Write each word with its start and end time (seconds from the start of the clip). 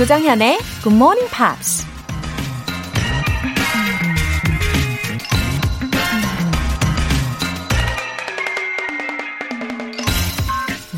조정현의 0.00 0.58
Good 0.82 0.96
Morning 0.96 1.30
Pops. 1.30 1.86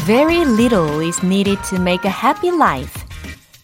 Very 0.06 0.42
little 0.42 1.04
is 1.04 1.18
needed 1.26 1.58
to 1.68 1.80
make 1.80 2.08
a 2.08 2.14
happy 2.14 2.54
life. 2.54 3.02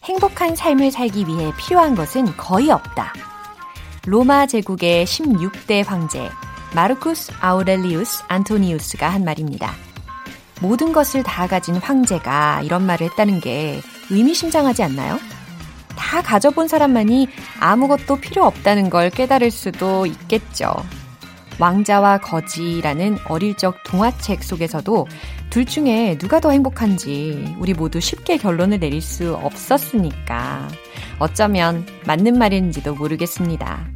행복한 0.03 0.57
삶을 0.57 0.91
살기 0.91 1.29
위해 1.29 1.53
필요한 1.57 1.95
것은 1.95 2.37
거의 2.37 2.73
없다. 2.73 3.13
로마 4.07 4.49
제국의 4.49 5.07
16대 5.07 5.87
황제 5.87 6.29
마르쿠스 6.75 7.31
아우렐리우스 7.41 8.25
안토니우스가 8.27 9.09
한 9.09 9.23
말입니다. 9.23 9.73
모든 10.61 10.93
것을 10.93 11.23
다 11.23 11.47
가진 11.47 11.77
황제가 11.77 12.63
이런 12.63 12.85
말을 12.85 13.09
했다는 13.11 13.39
게 13.39 13.81
의미심장하지 14.11 14.83
않나요? 14.83 15.19
다 15.99 16.23
가져본 16.23 16.69
사람만이 16.69 17.29
아무것도 17.61 18.17
필요 18.17 18.45
없다는 18.45 18.89
걸 18.89 19.11
깨달을 19.11 19.51
수도 19.51 20.07
있겠죠. 20.07 20.73
왕자와 21.59 22.19
거지라는 22.19 23.19
어릴 23.27 23.57
적 23.57 23.83
동화책 23.83 24.45
속에서도 24.45 25.09
둘 25.51 25.65
중에 25.65 26.17
누가 26.17 26.39
더 26.39 26.53
행복한지 26.53 27.57
우리 27.59 27.75
모두 27.75 28.01
쉽게 28.01 28.37
결론을 28.37 28.79
내릴 28.79 29.01
수 29.01 29.35
없었으니까 29.35 30.69
어쩌면 31.19 31.85
맞는 32.07 32.39
말인지도 32.39 32.95
모르겠습니다. 32.95 33.89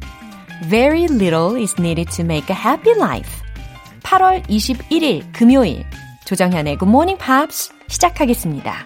Very 0.69 1.05
little 1.05 1.61
is 1.61 1.75
needed 1.79 2.11
to 2.15 2.25
make 2.25 2.53
a 2.53 2.61
happy 2.61 2.93
life. 2.99 3.31
8월 4.03 4.45
21일 4.47 5.23
금요일 5.31 5.85
조정현의 6.25 6.77
Good 6.77 6.89
Morning 6.89 7.17
Pops 7.23 7.71
시작하겠습니다. 7.87 8.85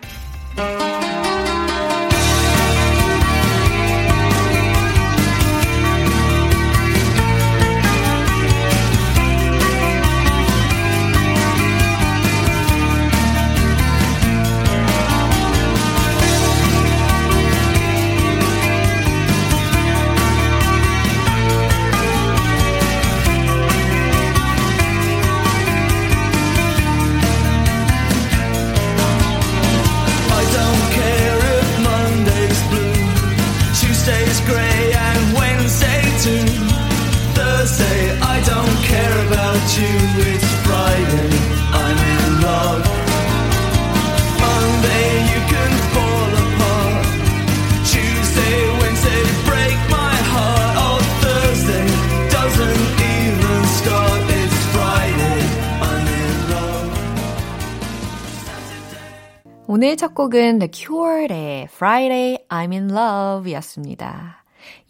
오늘 59.79 59.95
첫 59.95 60.15
곡은 60.15 60.57
The 60.57 60.71
Cure의 60.73 61.65
Friday 61.65 62.39
I'm 62.49 62.71
in 62.71 62.89
Love 62.89 63.53
였습니다. 63.53 64.43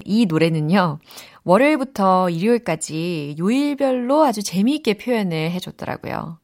이 0.05 0.25
노래는요, 0.25 0.99
월요일부터 1.43 2.29
일요일까지 2.29 3.35
요일별로 3.37 4.23
아주 4.23 4.41
재미있게 4.41 4.93
표현을 4.93 5.51
해줬더라고요. 5.51 6.39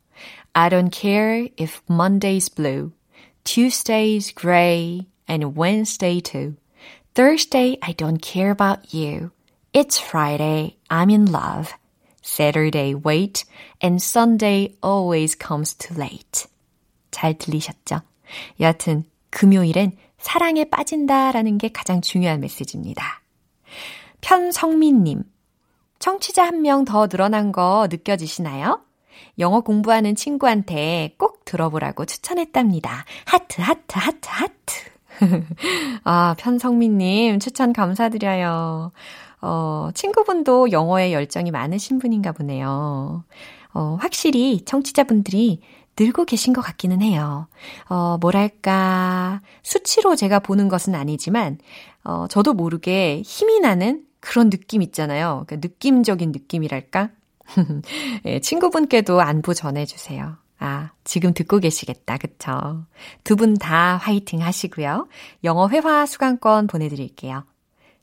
I 0.52 0.70
don't 0.70 0.92
care 0.92 1.48
if 1.58 1.80
Monday's 1.90 2.54
blue, 2.54 2.92
Tuesday's 3.46 4.36
gray, 4.36 5.08
and 5.30 5.58
Wednesday 5.58 6.20
too. 6.20 6.56
Thursday, 7.14 7.78
I 7.82 7.94
don't 7.94 8.22
care 8.22 8.52
about 8.52 8.94
you. 8.94 9.32
It's 9.72 9.98
Friday, 9.98 10.76
I'm 10.90 11.10
in 11.10 11.32
love. 11.32 11.72
Saturday, 12.22 12.94
wait, 12.94 13.46
and 13.82 14.02
Sunday 14.02 14.76
always 14.84 15.34
comes 15.34 15.74
too 15.74 15.96
late. 15.96 16.46
잘 17.10 17.38
들리셨죠? 17.38 18.02
여하튼 18.60 19.04
금요일엔 19.30 19.94
사랑에 20.18 20.66
빠진다라는 20.66 21.58
게 21.58 21.70
가장 21.70 22.02
중요한 22.02 22.40
메시지입니다. 22.40 23.22
편성민님, 24.22 25.24
청취자 26.00 26.46
한 26.46 26.62
명 26.62 26.86
더 26.86 27.08
늘어난 27.08 27.52
거 27.52 27.88
느껴지시나요? 27.90 28.82
영어 29.40 29.62
공부하는 29.62 30.16
친구한테 30.16 31.16
꼭 31.18 31.44
들어보라고 31.46 32.06
추천했답니다. 32.06 33.06
하트, 33.26 33.62
하트, 33.62 33.98
하트, 33.98 34.30
하트. 34.30 34.74
아, 36.04 36.36
편성민님, 36.38 37.40
추천 37.40 37.74
감사드려요. 37.74 38.92
어, 39.42 39.90
친구분도 39.94 40.72
영어에 40.72 41.12
열정이 41.14 41.52
많으신 41.52 42.00
분인가 42.00 42.32
보네요. 42.32 43.24
어, 43.74 43.98
확실히 44.00 44.64
청취자분들이 44.66 45.62
늘고 46.00 46.26
계신 46.26 46.54
것 46.54 46.62
같기는 46.62 47.02
해요. 47.02 47.48
어, 47.90 48.18
뭐랄까, 48.20 49.42
수치로 49.62 50.16
제가 50.16 50.40
보는 50.40 50.68
것은 50.70 50.96
아니지만, 50.96 51.58
어, 52.04 52.28
저도 52.30 52.54
모르게 52.54 53.22
힘이 53.24 53.60
나는 53.60 54.04
그런 54.20 54.50
느낌 54.50 54.82
있잖아요. 54.82 55.44
그 55.48 55.56
느낌적인 55.56 56.32
느낌이랄까? 56.32 57.10
예, 58.26 58.40
친구분께도 58.40 59.22
안부 59.22 59.54
전해주세요. 59.54 60.38
아, 60.60 60.92
지금 61.04 61.34
듣고 61.34 61.60
계시겠다. 61.60 62.18
그쵸? 62.18 62.86
두 63.26 63.36
분 63.36 63.56
다 63.58 63.98
화이팅 63.98 64.42
하시고요. 64.42 65.08
영어 65.44 65.68
회화 65.70 66.06
수강권 66.06 66.68
보내드릴게요. 66.68 67.44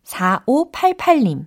4588님. 0.05 1.47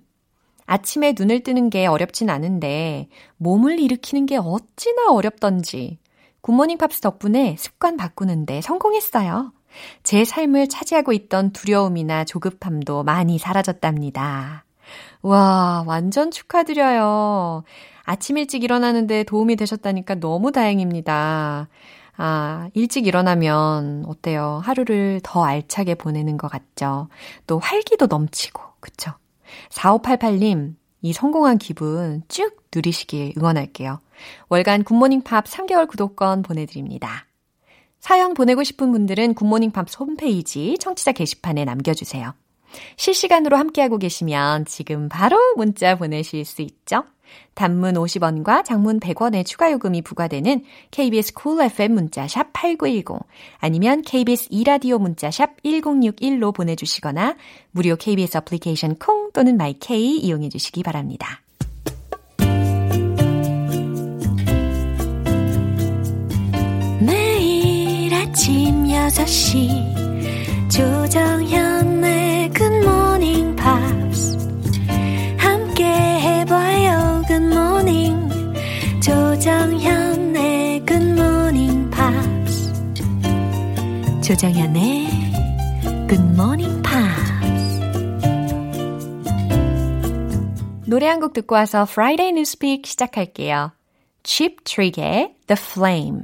아침에 0.66 1.14
눈을 1.16 1.42
뜨는 1.42 1.68
게 1.70 1.86
어렵진 1.86 2.30
않은데 2.30 3.08
몸을 3.36 3.78
일으키는 3.80 4.24
게 4.26 4.38
어찌나 4.38 5.12
어렵던지 5.12 5.98
굿모닝 6.44 6.76
팝스 6.76 7.00
덕분에 7.00 7.56
습관 7.58 7.96
바꾸는데 7.96 8.60
성공했어요. 8.60 9.54
제 10.02 10.26
삶을 10.26 10.68
차지하고 10.68 11.14
있던 11.14 11.52
두려움이나 11.52 12.24
조급함도 12.24 13.02
많이 13.02 13.38
사라졌답니다. 13.38 14.66
와, 15.22 15.84
완전 15.86 16.30
축하드려요. 16.30 17.64
아침 18.02 18.36
일찍 18.36 18.62
일어나는데 18.62 19.24
도움이 19.24 19.56
되셨다니까 19.56 20.16
너무 20.16 20.52
다행입니다. 20.52 21.68
아, 22.18 22.68
일찍 22.74 23.06
일어나면 23.06 24.04
어때요? 24.06 24.60
하루를 24.62 25.22
더 25.24 25.42
알차게 25.46 25.94
보내는 25.94 26.36
것 26.36 26.48
같죠? 26.48 27.08
또 27.46 27.58
활기도 27.58 28.04
넘치고, 28.06 28.60
그쵸? 28.80 29.12
4588님, 29.70 30.74
이 31.00 31.12
성공한 31.14 31.56
기분 31.56 32.22
쭉 32.28 32.54
누리시길 32.74 33.32
응원할게요. 33.38 34.00
월간 34.48 34.84
굿모닝 34.84 35.22
팝 35.22 35.44
3개월 35.44 35.88
구독권 35.88 36.42
보내드립니다. 36.42 37.26
사연 38.00 38.34
보내고 38.34 38.64
싶은 38.64 38.92
분들은 38.92 39.34
굿모닝 39.34 39.70
팝 39.70 39.86
홈페이지 39.98 40.76
청취자 40.78 41.12
게시판에 41.12 41.64
남겨주세요. 41.64 42.34
실시간으로 42.96 43.56
함께하고 43.56 43.98
계시면 43.98 44.66
지금 44.66 45.08
바로 45.08 45.38
문자 45.56 45.96
보내실 45.96 46.44
수 46.44 46.62
있죠? 46.62 47.04
단문 47.54 47.94
50원과 47.94 48.64
장문 48.64 49.00
100원의 49.00 49.46
추가 49.46 49.70
요금이 49.72 50.02
부과되는 50.02 50.64
KBS 50.90 51.34
Cool 51.34 51.70
FM 51.70 51.94
문자샵 51.94 52.52
8910 52.52 53.26
아니면 53.58 54.02
KBS 54.02 54.48
2라디오 54.50 54.98
문자샵 54.98 55.62
1061로 55.62 56.54
보내주시거나 56.54 57.36
무료 57.70 57.96
KBS 57.96 58.38
애플리케이션 58.38 58.96
콩 58.96 59.30
또는 59.32 59.56
My 59.56 59.97
K 59.97 60.18
이용해 60.18 60.48
주시기 60.48 60.82
바랍니다. 60.82 61.43
5시. 69.08 70.70
조정현의 70.70 72.50
굿모닝 72.50 73.54
팝스 73.54 74.38
함께 75.36 75.84
해봐요 75.84 77.22
good 77.28 77.64
morning 77.64 78.28
조정현의 79.02 80.86
굿모닝 80.86 81.90
팝스 81.90 82.72
조정현의 84.22 85.06
굿모닝 86.08 86.82
팝스 86.82 87.80
노래 90.86 91.06
한 91.08 91.20
곡 91.20 91.34
듣고 91.34 91.54
와서 91.56 91.84
Friday 91.84 92.32
뉴스 92.32 92.64
pick 92.64 92.86
시작할게요. 92.86 93.72
Cheap 94.22 94.64
Trick의 94.64 95.34
The 95.46 95.58
Flame. 95.60 96.22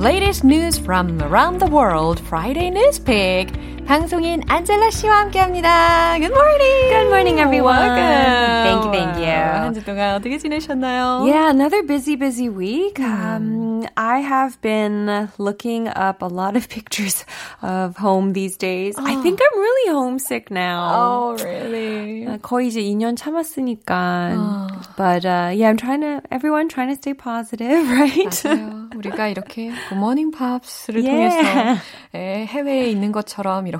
Latest 0.00 0.44
news 0.44 0.78
from 0.78 1.22
around 1.22 1.58
the 1.58 1.66
world 1.66 2.18
Friday 2.20 2.70
Newspick. 2.70 3.79
방송인 3.85 4.41
안젤라 4.47 4.89
씨와 4.89 5.17
함께합니다. 5.21 6.17
Good 6.17 6.33
morning. 6.33 6.89
Good 6.89 7.07
morning, 7.07 7.39
everyone. 7.39 7.77
Welcome. 7.77 8.65
Thank 8.65 8.83
you, 8.85 8.91
thank 8.91 9.17
you. 9.21 9.35
한 9.61 9.73
주 9.75 9.83
동안 9.85 10.15
어떻게 10.15 10.37
지내셨나요? 10.39 11.21
Yeah, 11.25 11.49
another 11.51 11.83
busy, 11.83 12.15
busy 12.15 12.49
week. 12.49 12.99
Um, 12.99 13.85
I 13.95 14.21
have 14.21 14.59
been 14.61 15.29
looking 15.37 15.87
up 15.87 16.23
a 16.23 16.27
lot 16.27 16.57
of 16.57 16.67
pictures 16.67 17.25
of 17.61 17.95
home 17.95 18.33
these 18.33 18.57
days. 18.57 18.95
I 18.97 19.15
think 19.21 19.39
I'm 19.39 19.59
really 19.59 19.93
homesick 19.93 20.49
now. 20.49 20.89
Oh, 20.89 21.37
really? 21.43 22.25
아, 22.25 22.39
거의 22.41 22.69
이제 22.69 22.81
2년 22.81 23.15
참았으니까. 23.15 24.95
But 24.97 25.25
uh, 25.25 25.51
yeah, 25.53 25.69
I'm 25.69 25.77
trying 25.77 26.01
to, 26.01 26.21
everyone 26.31 26.69
trying 26.69 26.89
to 26.89 26.95
stay 26.95 27.13
positive, 27.13 27.85
right? 27.91 28.33
맞아요. 28.43 28.89
우리가 28.95 29.27
이렇게 29.27 29.71
굿모닝 29.89 30.31
팝스를 30.31 31.03
Yeah. 31.03 31.11
통해서 31.37 31.81
예, 32.15 32.45
해외에 32.45 32.89
있는 32.89 33.11
것처럼 33.11 33.67
이렇게 33.67 33.78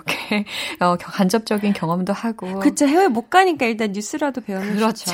어, 0.81 0.97
간접적인 0.97 1.73
경험도 1.73 2.13
하고 2.13 2.59
그쵸, 2.61 2.87
해외 2.87 3.09
못 3.09 3.31
가니까 3.31 3.67
일단 3.67 3.93
뉴스라도 3.93 4.41
배우는 4.41 4.77
그렇죠. 4.77 5.11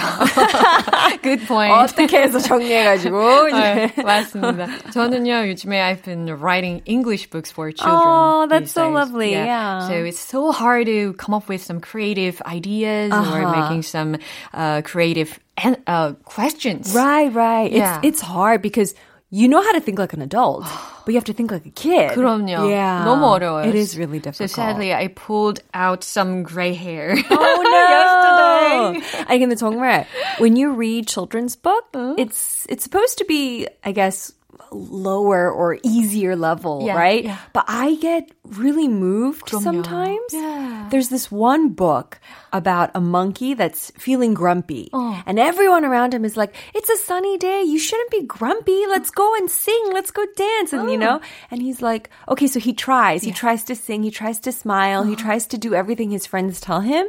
Good 1.23 1.47
point. 1.47 1.73
어떻게 1.73 2.19
해서 2.23 2.38
정리해가지고. 2.38 3.49
네, 3.53 3.93
맞습니다. 4.05 4.67
저는요, 4.93 5.49
요즘에 5.49 5.81
I've 5.81 6.03
been 6.05 6.29
writing 6.41 6.83
English 6.87 7.31
books 7.31 7.50
for 7.50 7.73
children. 7.73 8.03
Oh, 8.06 8.47
that's 8.49 8.73
so 8.73 8.85
days. 8.87 8.94
lovely, 8.94 9.33
yeah. 9.33 9.87
So 9.88 9.94
it's 10.05 10.21
so 10.21 10.53
hard 10.53 10.87
to 10.87 11.15
come 11.15 11.35
up 11.35 11.49
with 11.49 11.62
some 11.62 11.81
creative 11.81 12.41
ideas 12.47 13.12
or 13.12 13.17
Uh-huh. 13.17 13.50
making 13.53 13.83
some 13.83 14.17
uh, 14.55 14.83
creative 14.83 15.38
an- 15.62 15.83
uh, 15.87 16.12
questions. 16.25 16.94
Right, 16.94 17.33
right. 17.33 17.71
Yeah. 17.71 18.00
It's 18.03 18.21
it's 18.21 18.21
hard 18.21 18.62
because 18.62 18.94
you 19.36 19.48
know 19.48 19.62
how 19.62 19.71
to 19.71 19.80
think 19.80 19.98
like 19.98 20.12
an 20.13 20.21
adult, 20.21 20.63
but 21.06 21.13
you 21.13 21.15
have 21.15 21.24
to 21.25 21.33
think 21.33 21.51
like 21.51 21.65
a 21.65 21.69
kid. 21.71 22.12
그럼요. 22.12 22.69
Yeah. 22.69 23.06
너무 23.06 23.24
어려워요. 23.31 23.65
It 23.65 23.75
is 23.75 23.98
really 23.98 24.19
So 24.19 24.31
difficult. 24.31 24.51
sadly, 24.51 24.94
I 24.94 25.07
pulled 25.07 25.62
out 25.74 26.03
some 26.03 26.44
gray 26.44 26.74
hair. 26.74 27.15
Oh 27.31 27.62
no! 27.63 28.92
Yesterday. 28.92 29.25
아니 29.27 29.39
근데 29.39 29.56
정말 29.56 30.06
when 30.39 30.56
you 30.56 30.74
read 30.74 31.07
children's 31.07 31.56
book, 31.56 31.86
it's 32.18 32.65
it's 32.69 32.83
supposed 32.83 33.18
to 33.19 33.25
be, 33.25 33.68
I 33.83 33.92
guess, 33.94 34.33
lower 34.71 35.51
or 35.51 35.77
easier 35.83 36.36
level, 36.36 36.83
Yeah, 36.86 36.95
right? 36.95 37.24
yeah. 37.24 37.38
But 37.51 37.65
I 37.68 37.95
get 37.95 38.31
really 38.45 38.88
moved 38.88 39.48
그럼요. 39.48 39.63
sometimes. 39.63 40.31
Yeah. 40.31 40.88
There's 40.92 41.09
this 41.09 41.31
one 41.31 41.69
book 41.69 42.19
about 42.53 42.92
a 42.95 43.01
monkey 43.01 43.53
that's 43.53 43.92
feeling 43.98 44.33
grumpy. 44.33 44.89
Oh. 44.94 45.21
And 45.25 45.39
everyone 45.39 45.83
around 45.83 46.13
him 46.13 46.24
is 46.24 46.38
like, 46.38 46.56
it's 46.74 46.89
a 46.89 46.98
sunny 46.98 47.38
day. 47.38 47.63
You 47.63 47.80
shouldn't 47.80 48.12
be 48.12 48.24
grumpy. 48.24 48.86
Let's 48.88 49.09
go 49.09 49.36
and 49.36 49.50
sing. 49.51 49.92
Let's 49.92 50.12
go 50.12 50.24
dance. 50.36 50.71
And, 50.74 50.88
Oh. 50.88 50.92
you 50.92 50.98
know, 50.98 51.19
and 51.50 51.62
he's 51.62 51.81
like, 51.81 52.09
okay, 52.30 52.48
so 52.48 52.59
he 52.59 52.71
tries. 52.74 53.24
He 53.24 53.31
tries 53.31 53.63
to 53.65 53.75
sing. 53.75 54.03
He 54.03 54.12
tries 54.12 54.39
to 54.48 54.51
smile. 54.51 55.01
Uh-huh. 55.01 55.09
He 55.09 55.15
tries 55.15 55.48
to 55.48 55.57
do 55.57 55.74
everything 55.74 56.12
his 56.12 56.25
friends 56.27 56.59
tell 56.62 56.80
him, 56.81 57.07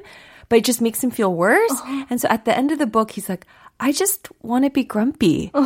but 0.49 0.59
it 0.59 0.65
just 0.65 0.81
makes 0.81 1.03
him 1.03 1.11
feel 1.11 1.35
worse. 1.35 1.71
Uh-huh. 1.73 2.07
And 2.11 2.21
so 2.21 2.27
at 2.29 2.45
the 2.45 2.57
end 2.57 2.71
of 2.73 2.79
the 2.79 2.87
book, 2.91 3.13
he's 3.13 3.29
like, 3.29 3.47
I 3.79 3.91
just 3.93 4.29
want 4.43 4.65
to 4.65 4.71
be 4.71 4.83
grumpy. 4.85 5.51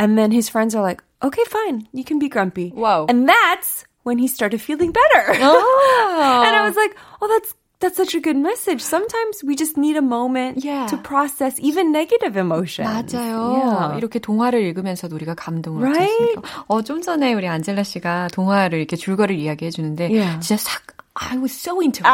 And 0.00 0.16
then 0.18 0.30
his 0.30 0.48
friends 0.48 0.74
are 0.74 0.82
like, 0.82 1.02
okay, 1.22 1.42
fine. 1.48 1.88
You 1.92 2.04
can 2.04 2.18
be 2.18 2.28
grumpy. 2.28 2.72
Wow. 2.74 3.06
And 3.08 3.28
that's 3.28 3.84
when 4.04 4.18
he 4.18 4.28
started 4.28 4.60
feeling 4.60 4.92
better. 4.92 5.24
Oh. 5.40 6.42
And 6.46 6.54
I 6.54 6.62
was 6.66 6.76
like, 6.76 6.94
oh, 7.22 7.28
that's 7.28 7.54
that's 7.78 7.96
such 7.96 8.14
a 8.14 8.20
good 8.20 8.36
message. 8.36 8.80
Sometimes 8.80 9.44
we 9.44 9.54
just 9.54 9.76
need 9.76 9.96
a 9.96 10.02
moment 10.02 10.64
Yeah. 10.64 10.86
to 10.88 10.96
process 10.96 11.60
even 11.60 11.92
negative 11.92 12.34
emotions. 12.36 12.88
맞아요. 12.88 13.52
Yeah. 13.52 13.98
이렇게 14.00 14.18
동화를 14.18 14.62
읽으면서도 14.64 15.14
우리가 15.14 15.34
감동을 15.34 15.82
Right? 15.82 16.08
받지 16.08 16.38
않습니까? 16.40 16.64
어, 16.68 16.82
좀 16.82 17.02
전에 17.02 17.34
우리 17.34 17.46
안젤라 17.48 17.82
씨가 17.82 18.28
동화를 18.32 18.78
이렇게 18.78 18.96
줄거리를 18.96 19.40
이야기해 19.42 19.70
주는데 19.70 20.08
Yeah. 20.08 20.40
진짜 20.40 20.56
싹 20.56 20.82
I 21.18 21.38
was 21.38 21.50
so 21.50 21.80
into 21.80 22.02
it. 22.04 22.10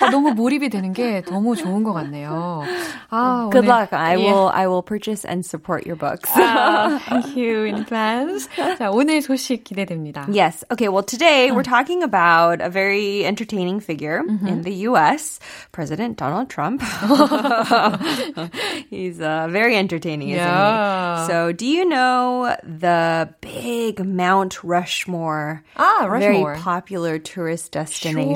어, 0.03 0.09
너무 0.11 0.33
몰입이 0.33 0.67
되는 0.67 0.91
게 0.91 1.21
너무 1.23 1.55
좋은 1.55 1.83
것 1.85 1.93
같네요. 1.93 2.63
아, 3.09 3.47
Good 3.49 3.63
오늘- 3.63 3.69
luck. 3.69 3.93
I 3.93 4.17
Yeah. 4.17 4.27
will 4.33 4.49
I 4.51 4.67
will 4.67 4.81
purchase 4.83 5.23
and 5.23 5.45
support 5.45 5.85
your 5.87 5.95
books. 5.95 6.27
아, 6.35 6.99
thank 7.07 7.37
you 7.37 7.63
in 7.63 7.75
advance. 7.79 8.49
자, 8.77 8.91
오늘 8.91 9.21
소식 9.21 9.63
기대됩니다. 9.63 10.27
Yes. 10.27 10.65
Okay. 10.69 10.89
Well, 10.89 11.03
today 11.03 11.51
we're 11.51 11.63
talking 11.63 12.03
about 12.03 12.59
a 12.59 12.67
very 12.69 13.23
entertaining 13.23 13.79
figure 13.79 14.19
in 14.45 14.63
the 14.63 14.83
U.S., 14.91 15.39
President 15.71 16.17
Donald 16.17 16.49
Trump. 16.49 16.83
He's 18.89 19.21
uh, 19.21 19.47
very 19.49 19.75
entertaining, 19.77 20.29
isn't 20.29 20.43
Yeah. 20.43 21.21
he? 21.23 21.27
So, 21.31 21.51
do 21.53 21.65
you 21.65 21.85
know 21.85 22.53
the 22.63 23.29
big 23.39 24.03
Mount 24.05 24.63
Rushmore? 24.63 25.63
Ah, 25.77 26.07
Very 26.11 26.35
Rushmore. 26.43 26.55
popular 26.55 27.17
tourist 27.19 27.73
Sure, 27.73 27.85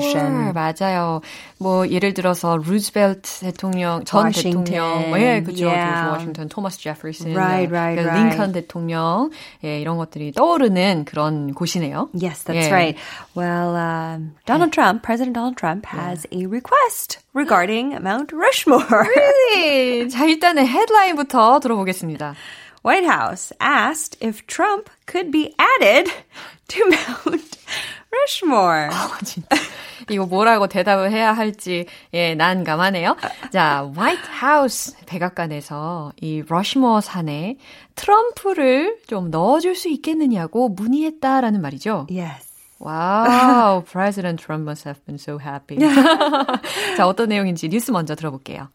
Destination. 0.01 0.53
맞아요. 0.53 1.21
뭐 1.57 1.87
예를 1.87 2.13
들어서 2.13 2.57
루즈벨트 2.57 3.39
대통령, 3.41 4.03
전 4.03 4.25
Washington. 4.25 4.63
대통령, 4.65 5.21
예, 5.21 5.43
그죠. 5.43 5.67
Yeah. 5.67 6.11
워싱턴, 6.11 6.49
토마스 6.49 6.79
제퍼슨, 6.79 7.35
Right, 7.35 7.69
네, 7.69 7.77
right, 7.77 8.01
그 8.01 8.07
right. 8.07 8.35
링컨 8.35 8.51
대통령, 8.53 9.29
예, 9.63 9.79
이런 9.79 9.97
것들이 9.97 10.31
떠오르는 10.33 11.05
그런 11.05 11.53
곳이네요. 11.53 12.09
Yes, 12.13 12.43
that's 12.43 12.67
예. 12.67 12.71
right. 12.71 12.97
Well, 13.35 13.75
um, 13.75 14.35
Donald 14.45 14.71
Trump, 14.73 15.03
President 15.03 15.35
Donald 15.35 15.57
Trump, 15.57 15.85
has 15.85 16.25
a 16.31 16.45
request 16.47 17.19
regarding 17.33 17.97
Mount 18.01 18.33
Rushmore. 18.33 19.07
네, 19.55 20.07
자 20.09 20.25
일단은 20.25 20.65
헤드라인부터 20.65 21.59
들어보겠습니다. 21.59 22.35
White 22.83 23.05
House 23.05 23.53
asked 23.59 24.17
if 24.21 24.45
Trump 24.47 24.89
could 25.05 25.29
be 25.31 25.53
added 25.59 26.09
to 26.69 26.89
Mount 26.89 27.57
Rushmore. 28.11 28.89
진짜. 29.23 29.47
이거 30.09 30.25
뭐라고 30.25 30.67
대답을 30.67 31.11
해야 31.11 31.31
할지 31.31 31.85
예 32.13 32.35
난감하네요. 32.35 33.15
자, 33.51 33.89
White 33.95 34.21
House 34.29 34.95
백악관에서 35.05 36.13
이 36.19 36.43
러시머 36.47 37.01
산에 37.01 37.57
트럼프를 37.95 38.97
좀 39.07 39.29
넣어줄 39.29 39.75
수 39.75 39.89
있겠느냐고 39.89 40.69
문의했다라는 40.69 41.61
말이죠. 41.61 42.07
Yes. 42.09 42.51
Wow, 42.79 43.83
President 43.83 44.43
Trump 44.43 44.63
must 44.67 44.87
have 44.89 45.05
been 45.05 45.15
so 45.15 45.37
happy. 45.39 45.77
자, 46.97 47.07
어떤 47.07 47.29
내용인지 47.29 47.69
뉴스 47.69 47.91
먼저 47.91 48.15
들어볼게요. 48.15 48.69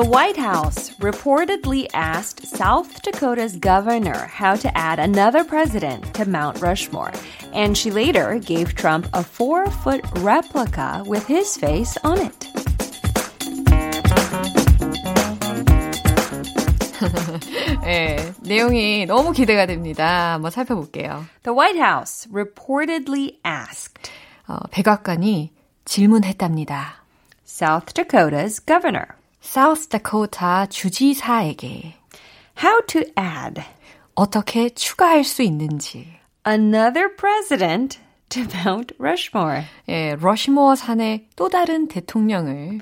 The 0.00 0.04
White 0.04 0.36
House 0.36 0.90
reportedly 1.00 1.86
asked 1.92 2.46
South 2.46 3.02
Dakota's 3.02 3.56
governor 3.56 4.26
how 4.26 4.54
to 4.56 4.76
add 4.76 4.98
another 4.98 5.44
president 5.44 6.14
to 6.14 6.26
Mount 6.28 6.60
Rushmore, 6.62 7.12
and 7.52 7.76
she 7.76 7.90
later 7.90 8.38
gave 8.38 8.74
Trump 8.74 9.06
a 9.12 9.22
four 9.22 9.70
foot 9.70 10.00
replica 10.16 11.02
with 11.06 11.26
his 11.26 11.56
face 11.56 11.96
on 12.04 12.18
it. 12.18 12.46
예, 17.84 18.32
내용이 18.40 19.04
너무 19.06 19.32
기대가 19.32 19.66
됩니다. 19.66 20.32
한번 20.34 20.50
살펴볼게요. 20.50 21.26
The 21.42 21.54
White 21.54 21.78
House 21.78 22.26
reportedly 22.32 23.38
asked 23.44 24.10
어, 24.48 24.56
백악관이 24.70 25.52
질문했답니다. 25.84 27.04
South 27.44 27.92
Dakota's 27.94 28.58
governor 28.60 29.14
South 29.42 29.88
Dakota 29.88 30.66
주지사에게 30.68 31.94
how 32.62 32.80
to 32.86 33.02
add 33.18 33.62
어떻게 34.14 34.70
추가할 34.70 35.24
수 35.24 35.42
있는지. 35.42 36.06
another 36.46 37.14
president 37.16 37.98
to 38.28 38.42
Mount 38.64 38.94
Rushmore. 38.98 39.64
예, 39.88 40.16
러시모어 40.20 40.74
산의 40.74 41.26
또 41.36 41.48
다른 41.48 41.88
대통령을 41.88 42.80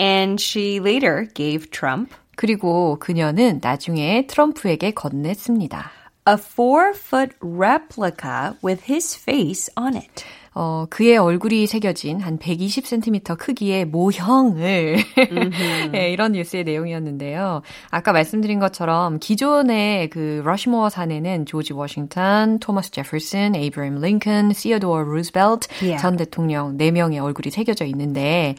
And 0.00 0.42
she 0.42 0.78
later 0.80 1.28
gave 1.34 1.70
Trump 1.70 2.14
그리고 2.36 2.98
그녀는 2.98 3.60
나중에 3.62 4.26
트럼프에게 4.26 4.92
건넸습니다. 4.92 5.90
a 6.26 6.34
four 6.34 6.92
foot 6.94 7.34
replica 7.40 8.56
with 8.62 8.84
his 8.88 9.16
face 9.16 9.68
on 9.76 9.96
it. 9.96 10.24
어, 10.59 10.87
그의 10.89 11.19
얼굴이 11.19 11.67
새겨진 11.67 12.19
한 12.19 12.39
120cm 12.39 13.37
크기의 13.37 13.85
모형을 13.85 14.97
예, 15.93 16.11
이런 16.11 16.31
뉴스의 16.31 16.63
내용이었는데요. 16.63 17.61
아까 17.91 18.11
말씀드린 18.11 18.57
것처럼 18.57 19.19
기존의 19.19 20.09
그 20.09 20.41
러시모어 20.43 20.89
산에는 20.89 21.45
조지 21.45 21.73
워싱턴, 21.73 22.57
토마스 22.57 22.89
제퍼슨, 22.89 23.55
에이브라임 23.55 24.01
링컨, 24.01 24.53
시어도어 24.53 25.03
루즈벨트. 25.03 25.67
전 25.99 26.17
대통령 26.17 26.75
4명의 26.75 27.23
얼굴이 27.23 27.51
새겨져 27.51 27.85
있는데 27.85 28.55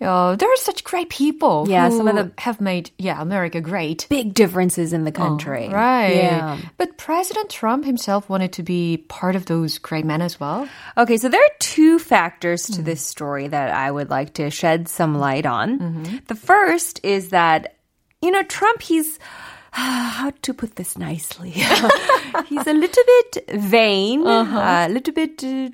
uh, 0.00 0.36
there 0.36 0.50
are 0.52 0.56
such 0.56 0.84
great 0.84 1.08
people 1.10 1.66
Yeah, 1.68 1.88
who 1.90 1.96
some 1.96 2.08
of 2.08 2.14
the- 2.16 2.32
have 2.40 2.60
made 2.60 2.90
yeah, 2.98 3.20
America 3.20 3.60
great. 3.60 4.06
Big 4.08 4.32
differences 4.34 4.92
in 4.92 5.04
the 5.04 5.12
country. 5.12 5.66
Oh, 5.68 5.72
right. 5.74 6.14
Yeah. 6.14 6.58
But 6.76 6.96
President 6.98 7.50
Trump 7.50 7.84
himself 7.84 8.28
wanted 8.28 8.52
to 8.54 8.62
be 8.62 8.98
part 9.08 9.34
of 9.36 9.46
those 9.46 9.78
great 9.78 10.04
men 10.04 10.22
as 10.22 10.38
well. 10.38 10.68
Okay, 10.96 11.16
so 11.16 11.28
there 11.28 11.42
are 11.42 11.56
two 11.58 11.98
factors 11.98 12.66
to 12.66 12.82
this 12.82 13.00
story 13.00 13.48
that 13.48 13.70
I 13.70 13.90
would 13.90 14.10
like 14.10 14.34
to 14.34 14.50
shed 14.50 14.88
some 14.88 15.18
light 15.18 15.46
on. 15.46 16.20
The 16.28 16.34
first 16.36 17.00
is 17.02 17.30
that 17.30 17.74
you 18.20 18.32
know, 18.32 18.42
Trump, 18.42 18.82
he's, 18.82 19.18
how 19.72 20.32
to 20.42 20.54
put 20.54 20.76
this 20.76 20.96
nicely? 20.98 21.50
He's 22.46 22.66
a 22.66 22.72
little 22.72 23.04
bit 23.06 23.50
vain, 23.60 24.26
uh-huh. 24.26 24.86
a 24.88 24.92
little 24.92 25.14
bit 25.14 25.42
uh, 25.42 25.70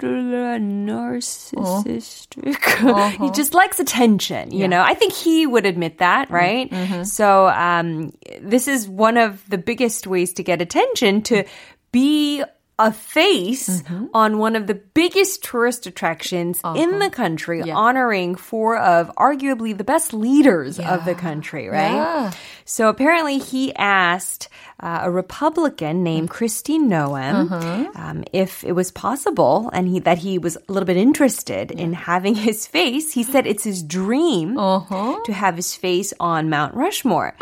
narcissistic. 0.59 2.55
Uh-huh. 2.85 3.09
he 3.25 3.31
just 3.31 3.55
likes 3.55 3.79
attention, 3.81 4.51
you 4.51 4.61
yeah. 4.61 4.67
know. 4.67 4.83
I 4.83 4.95
think 4.95 5.13
he 5.13 5.47
would 5.47 5.65
admit 5.65 5.99
that, 5.99 6.27
mm-hmm. 6.27 6.35
right? 6.35 6.71
Mm-hmm. 6.71 7.05
So 7.05 7.49
um, 7.49 8.13
this 8.41 8.69
is 8.69 8.89
one 8.89 9.17
of 9.17 9.49
the 9.49 9.59
biggest 9.59 10.07
ways 10.07 10.33
to 10.35 10.43
get 10.43 10.61
attention 10.61 11.23
to 11.23 11.45
be 11.93 12.43
a 12.79 12.93
face 12.93 13.83
mm-hmm. 13.83 14.07
on 14.15 14.39
one 14.39 14.57
of 14.57 14.67
the 14.67 14.75
biggest 14.75 15.45
tourist 15.45 15.87
attractions 15.87 16.61
uh-huh. 16.65 16.79
in 16.79 16.99
the 16.99 17.09
country, 17.09 17.63
yeah. 17.65 17.75
honoring 17.75 18.35
four 18.35 18.77
of 18.77 19.15
arguably 19.17 19.77
the 19.77 19.85
best 19.85 20.13
leaders 20.13 20.79
yeah. 20.79 20.95
of 20.95 21.05
the 21.05 21.15
country, 21.15 21.69
right? 21.69 21.95
Yeah. 21.95 22.33
So 22.65 22.89
apparently 22.89 23.39
he 23.39 23.73
asked 23.77 24.49
uh, 24.81 25.03
a 25.03 25.11
Republican 25.11 26.03
named 26.03 26.31
Christine 26.31 26.91
Noem 26.91 27.53
uh-huh. 27.53 27.91
um, 27.95 28.25
if 28.33 28.65
it 28.65 28.73
was 28.73 28.91
possible 28.91 29.71
and 29.73 29.87
he, 29.87 30.01
that 30.01 30.19
he 30.19 30.39
was 30.39 30.57
a 30.57 30.73
little 30.73 30.87
bit 30.87 30.97
interested 30.97 31.71
in 31.71 31.93
having 31.93 32.35
his 32.35 32.67
face. 32.67 33.13
He 33.13 33.23
said 33.23 33.47
it's 33.47 33.65
his 33.65 33.85
dream 33.85 34.59
uh-huh. 34.59 35.21
to 35.25 35.33
have 35.33 35.55
his 35.55 35.77
face 35.77 36.13
on 36.19 36.51
Mount 36.51 36.75
Rushmore. 36.75 37.37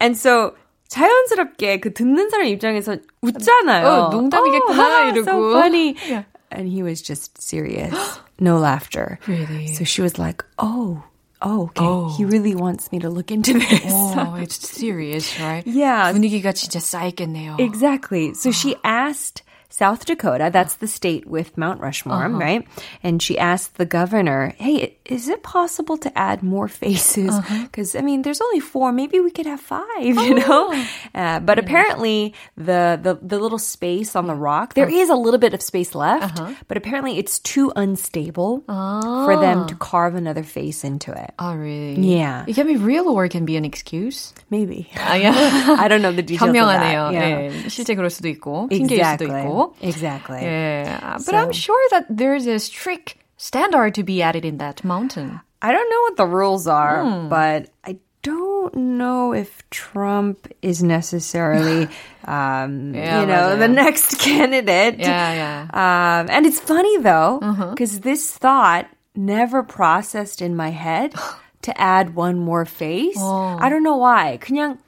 and 0.00 0.16
so 0.16 0.54
자연스럽게 0.87 1.79
그 1.79 1.93
듣는 1.93 2.29
사람 2.29 2.47
입장에서 2.47 2.97
웃잖아요. 3.21 3.87
어, 3.87 4.09
농담이겠구나 4.09 4.83
oh, 4.83 5.11
이러고. 5.11 5.23
So 5.23 5.51
funny. 5.53 5.95
Yeah. 6.05 6.23
And 6.51 6.67
he 6.67 6.83
was 6.83 7.01
just 7.01 7.41
serious. 7.41 7.95
no 8.39 8.57
laughter. 8.57 9.17
Really? 9.25 9.67
So 9.67 9.85
she 9.85 10.01
was 10.01 10.19
like, 10.19 10.43
"Oh, 10.59 11.01
oh, 11.41 11.71
okay. 11.71 11.85
Oh. 11.85 12.13
He 12.17 12.25
really 12.25 12.55
wants 12.55 12.91
me 12.91 12.99
to 12.99 13.09
look 13.09 13.31
into 13.31 13.53
this." 13.53 13.87
Oh, 13.87 14.35
it's 14.35 14.59
serious, 14.59 15.39
right? 15.39 15.65
Yeah. 15.65 16.11
분위기가 16.11 16.51
진짜 16.51 16.81
쌓였겠네요. 16.81 17.55
Exactly. 17.59 18.33
So 18.33 18.51
she 18.51 18.75
asked 18.83 19.43
South 19.71 20.05
Dakota, 20.05 20.49
that's 20.51 20.75
the 20.75 20.87
state 20.87 21.25
with 21.25 21.57
Mount 21.57 21.79
Rushmore, 21.79 22.25
uh-huh. 22.25 22.37
right? 22.37 22.67
And 23.03 23.23
she 23.23 23.39
asked 23.39 23.77
the 23.77 23.85
governor, 23.85 24.53
hey, 24.59 24.97
is 25.05 25.29
it 25.29 25.43
possible 25.43 25.95
to 25.99 26.11
add 26.17 26.43
more 26.43 26.67
faces? 26.67 27.39
Because, 27.39 27.95
uh-huh. 27.95 28.03
I 28.03 28.05
mean, 28.05 28.21
there's 28.21 28.41
only 28.41 28.59
four. 28.59 28.91
Maybe 28.91 29.21
we 29.21 29.31
could 29.31 29.45
have 29.45 29.61
five, 29.61 29.87
oh. 29.95 30.23
you 30.27 30.35
know? 30.35 30.75
Uh, 31.15 31.39
but 31.39 31.57
yeah. 31.57 31.63
apparently, 31.63 32.33
the, 32.57 32.99
the, 33.01 33.17
the 33.21 33.39
little 33.39 33.57
space 33.57 34.13
on 34.13 34.27
the 34.27 34.35
rock, 34.35 34.73
there 34.73 34.87
uh-huh. 34.87 34.95
is 34.95 35.09
a 35.09 35.15
little 35.15 35.39
bit 35.39 35.53
of 35.53 35.61
space 35.61 35.95
left, 35.95 36.37
uh-huh. 36.41 36.53
but 36.67 36.75
apparently 36.75 37.17
it's 37.17 37.39
too 37.39 37.71
unstable 37.73 38.63
for 38.67 39.39
them 39.39 39.67
to 39.67 39.75
ah. 39.75 39.79
carve 39.79 40.15
another 40.15 40.43
face 40.43 40.83
into 40.83 41.13
it. 41.13 41.31
Oh, 41.39 41.55
really? 41.55 42.19
Yeah. 42.19 42.43
It 42.45 42.55
can 42.55 42.67
be 42.67 42.75
real 42.75 43.07
or 43.07 43.23
it 43.23 43.31
can 43.31 43.45
be 43.45 43.55
an 43.55 43.63
excuse. 43.63 44.33
Maybe. 44.49 44.89
아, 44.95 45.15
yeah. 45.15 45.77
I 45.79 45.87
don't 45.87 46.01
know 46.01 46.11
the 46.11 46.21
details 46.21 46.51
현명하네요. 46.51 47.07
of 47.07 47.13
that. 47.13 47.29
Yeah. 47.29 47.49
네. 47.51 47.69
실제 47.69 47.95
그럴 47.95 48.11
수도 48.11 48.27
있고, 48.27 48.67
핑계일 48.67 48.99
exactly. 48.99 49.27
수도 49.27 49.37
있고. 49.37 49.54
Exactly. 49.80 50.42
Yeah. 50.42 51.18
But 51.18 51.34
so, 51.34 51.36
I'm 51.36 51.52
sure 51.52 51.82
that 51.90 52.06
there's 52.08 52.46
a 52.46 52.58
strict 52.58 53.16
standard 53.36 53.94
to 53.94 54.02
be 54.02 54.22
added 54.22 54.44
in 54.44 54.58
that 54.58 54.84
mountain. 54.84 55.40
I 55.62 55.72
don't 55.72 55.90
know 55.90 56.02
what 56.02 56.16
the 56.16 56.26
rules 56.26 56.66
are, 56.66 57.04
hmm. 57.04 57.28
but 57.28 57.70
I 57.84 57.98
don't 58.22 58.74
know 58.74 59.32
if 59.32 59.62
Trump 59.70 60.48
is 60.60 60.82
necessarily, 60.82 61.88
um, 62.24 62.94
yeah, 62.94 63.20
you 63.20 63.26
know, 63.26 63.56
the 63.56 63.68
next 63.68 64.18
candidate. 64.26 64.98
Yeah, 64.98 65.32
yeah. 65.32 66.20
Um, 66.20 66.26
and 66.30 66.46
it's 66.46 66.60
funny 66.60 66.98
though, 66.98 67.38
because 67.70 67.94
uh-huh. 67.94 68.02
this 68.02 68.32
thought 68.32 68.90
never 69.14 69.62
processed 69.62 70.42
in 70.42 70.56
my 70.56 70.70
head 70.70 71.14
to 71.62 71.80
add 71.80 72.14
one 72.14 72.38
more 72.38 72.64
face. 72.64 73.16
Oh. 73.18 73.58
I 73.60 73.68
don't 73.68 73.82
know 73.82 73.96
why. 73.96 74.38
그냥 74.42 74.78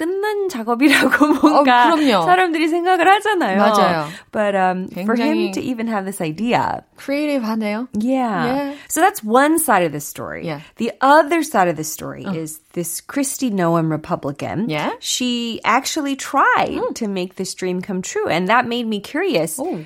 끝난 0.00 0.48
작업이라고 0.48 1.26
뭔가 1.42 1.92
어, 1.92 2.22
사람들이 2.24 2.68
생각을 2.68 3.06
하잖아요. 3.06 3.58
맞아요. 3.58 4.08
But 4.32 4.56
um, 4.56 4.88
for 5.04 5.14
him 5.14 5.52
to 5.52 5.60
even 5.60 5.88
have 5.88 6.06
this 6.06 6.22
idea. 6.22 6.84
creative하네요. 6.96 7.88
Yeah. 8.00 8.46
yeah. 8.46 8.74
So 8.88 9.02
that's 9.02 9.22
one 9.22 9.58
side 9.58 9.84
of 9.84 9.92
the 9.92 10.00
story. 10.00 10.46
Yeah. 10.46 10.62
The 10.76 10.92
other 11.02 11.42
side 11.42 11.68
of 11.68 11.76
the 11.76 11.84
story 11.84 12.24
uh. 12.24 12.32
is 12.32 12.60
this 12.72 13.02
Kristi 13.02 13.52
Noem 13.52 13.90
Republican. 13.90 14.70
Yeah. 14.70 14.92
She 15.00 15.60
actually 15.64 16.16
tried 16.16 16.80
mm. 16.80 16.94
to 16.94 17.06
make 17.06 17.36
this 17.36 17.52
dream 17.52 17.82
come 17.82 18.00
true. 18.00 18.26
And 18.26 18.48
that 18.48 18.66
made 18.66 18.86
me 18.86 19.00
curious. 19.00 19.60
Oh 19.60 19.84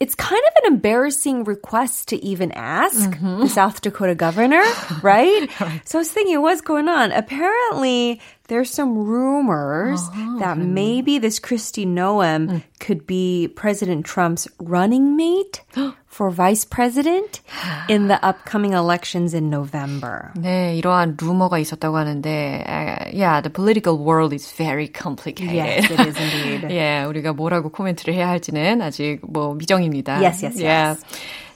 it's 0.00 0.14
kind 0.14 0.40
of 0.46 0.64
an 0.64 0.74
embarrassing 0.74 1.44
request 1.44 2.08
to 2.08 2.24
even 2.24 2.52
ask 2.52 3.10
mm-hmm. 3.10 3.40
the 3.40 3.48
South 3.48 3.80
Dakota 3.80 4.14
governor, 4.14 4.62
right? 5.02 5.48
right? 5.60 5.88
So 5.88 5.98
I 5.98 6.00
was 6.00 6.10
thinking, 6.12 6.40
what's 6.40 6.60
going 6.60 6.88
on? 6.88 7.10
Apparently, 7.10 8.20
there's 8.48 8.70
some 8.70 8.96
rumors 8.96 10.00
uh-huh. 10.00 10.38
that 10.38 10.58
maybe 10.58 11.18
this 11.18 11.38
Kristi 11.38 11.86
Noem 11.86 12.48
mm. 12.48 12.62
could 12.80 13.06
be 13.06 13.48
President 13.54 14.06
Trump's 14.06 14.48
running 14.58 15.16
mate 15.16 15.62
for 16.06 16.30
vice 16.30 16.64
president 16.64 17.40
in 17.88 18.08
the 18.08 18.18
upcoming 18.24 18.72
elections 18.72 19.34
in 19.34 19.50
November. 19.50 20.32
네, 20.36 20.76
이러한 20.78 21.16
루머가 21.16 21.58
있었다고 21.58 21.96
하는데, 21.96 22.64
uh, 22.66 23.10
yeah, 23.12 23.40
the 23.40 23.50
political 23.50 23.98
world 23.98 24.32
is 24.32 24.50
very 24.50 24.88
complicated. 24.88 25.54
Yes, 25.54 25.90
it 25.90 26.00
is 26.00 26.16
indeed. 26.18 26.70
yeah, 26.70 27.06
우리가 27.06 27.34
뭐라고 27.34 27.70
코멘트를 27.70 28.14
해야 28.14 28.28
할지는 28.28 28.82
아직 28.82 29.20
뭐 29.22 29.54
미정입니다. 29.54 30.20
Yes, 30.20 30.42
yes, 30.42 30.58
yes. 30.58 30.64
Yeah. 30.64 30.96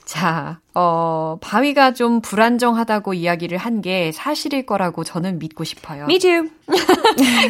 자, 0.04 0.60
어, 0.79 1.37
바위가 1.41 1.93
좀 1.93 2.21
불안정하다고 2.21 3.15
이야기를 3.15 3.57
한 3.57 3.81
게 3.81 4.11
사실일 4.11 4.65
거라고 4.67 5.03
저는 5.03 5.39
믿고 5.39 5.63
싶어요. 5.63 6.03
Me 6.05 6.19
too. 6.19 6.49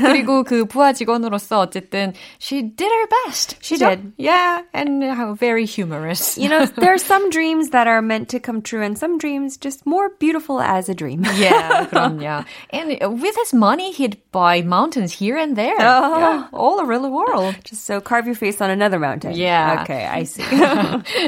그리고 0.01 0.43
그 0.43 0.65
부하 0.65 0.93
직원으로서 0.93 1.59
어쨌든 1.59 2.13
she 2.39 2.61
did 2.61 2.87
her 2.91 3.07
best. 3.25 3.57
She 3.61 3.77
did. 3.77 4.13
Yeah, 4.17 4.61
and 4.73 5.03
how 5.03 5.33
very 5.35 5.65
humorous. 5.65 6.37
You 6.37 6.47
know, 6.49 6.65
there 6.65 6.91
are 6.93 6.97
some 6.97 7.29
dreams 7.29 7.71
that 7.71 7.87
are 7.87 8.01
meant 8.01 8.29
to 8.29 8.39
come 8.39 8.61
true 8.61 8.81
and 8.83 8.97
some 8.97 9.17
dreams 9.17 9.57
just 9.57 9.85
more 9.85 10.09
beautiful 10.19 10.61
as 10.61 10.87
a 10.89 10.93
dream. 10.95 11.23
yeah, 11.35 11.85
그럼요. 11.91 12.45
And 12.71 12.95
with 13.21 13.35
his 13.35 13.53
money, 13.53 13.91
he'd 13.91 14.17
buy 14.31 14.61
mountains 14.61 15.11
here 15.11 15.35
and 15.37 15.55
there. 15.57 15.75
Oh. 15.79 16.19
Yeah, 16.19 16.47
all 16.53 16.79
around 16.81 17.01
the 17.03 17.09
world. 17.09 17.55
Just 17.63 17.83
so 17.85 17.99
carve 17.99 18.25
your 18.25 18.35
face 18.35 18.61
on 18.61 18.69
another 18.69 18.99
mountain. 18.99 19.33
Yeah. 19.35 19.81
Okay, 19.83 20.05
I 20.05 20.23
see. 20.23 20.43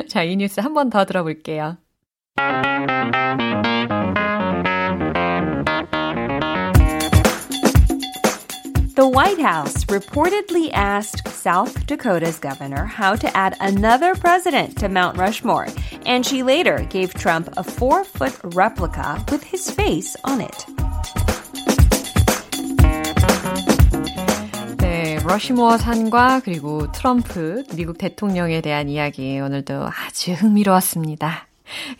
자, 0.08 0.24
이 0.24 0.36
뉴스 0.38 0.60
한 0.62 0.74
번 0.74 0.90
더 0.90 1.04
들어볼게요. 1.06 1.78
The 9.00 9.08
White 9.08 9.40
House 9.40 9.86
reportedly 9.86 10.72
asked 10.74 11.28
South 11.28 11.86
Dakota's 11.86 12.38
governor 12.38 12.86
how 12.86 13.16
to 13.16 13.28
add 13.36 13.56
another 13.60 14.14
president 14.16 14.78
to 14.80 14.88
Mount 14.88 15.18
Rushmore, 15.18 15.68
and 16.06 16.26
she 16.26 16.44
later 16.44 16.86
gave 16.90 17.14
Trump 17.14 17.50
a 17.58 17.64
four 17.64 18.04
foot 18.04 18.38
replica 18.56 19.24
with 19.32 19.44
his 19.44 19.72
face 19.72 20.16
on 20.24 20.42
it. 20.42 20.66
네, 24.78 25.20
러시모어 25.24 25.78
산과 25.78 26.42
그리고 26.44 26.92
트럼프 26.92 27.64
미국 27.76 27.98
대통령에 27.98 28.62
대한 28.62 28.88
이야기 28.90 29.40
오늘도 29.40 29.88
아주 29.88 30.34
흥미로웠습니다. 30.34 31.49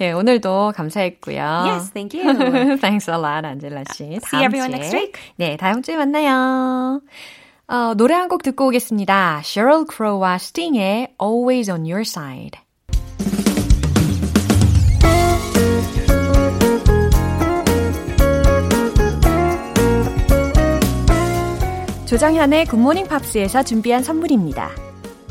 예, 0.02 0.12
오늘도 0.12 0.74
감사했고요. 0.76 1.42
Yes, 1.68 1.92
thank 1.92 2.20
you. 2.20 2.78
Thanks 2.80 3.10
a 3.10 3.18
lot, 3.18 3.46
씨. 3.94 4.04
See 4.24 4.44
everyone 4.44 4.72
next 4.72 4.94
week. 4.96 5.14
네, 5.38 5.58
다음 5.58 5.82
주에 5.82 5.96
만나요. 5.96 7.02
어, 7.68 7.94
노래 7.96 8.16
한 8.16 8.28
곡 8.30 8.42
듣고 8.44 8.68
오겠습니다. 8.68 9.42
Sheryl 9.44 9.86
Crow와 9.92 10.36
Sting의 10.36 11.14
Always 11.22 11.70
on 11.70 11.82
Your 11.82 12.02
Side. 12.02 12.60
조정현의 22.06 22.66
굿모닝 22.66 23.08
팝스에서 23.08 23.64
준비한 23.64 24.02
선물입니다. 24.04 24.89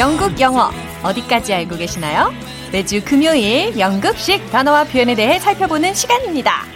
영국 0.00 0.40
영어 0.40 0.70
어디까지 1.02 1.52
알고 1.52 1.76
계시나요? 1.76 2.32
매주 2.72 3.04
금요일 3.04 3.78
영국식 3.78 4.50
단어와 4.50 4.84
표현에 4.84 5.14
대해 5.14 5.38
살펴보는 5.38 5.92
시간입니다. 5.92 6.69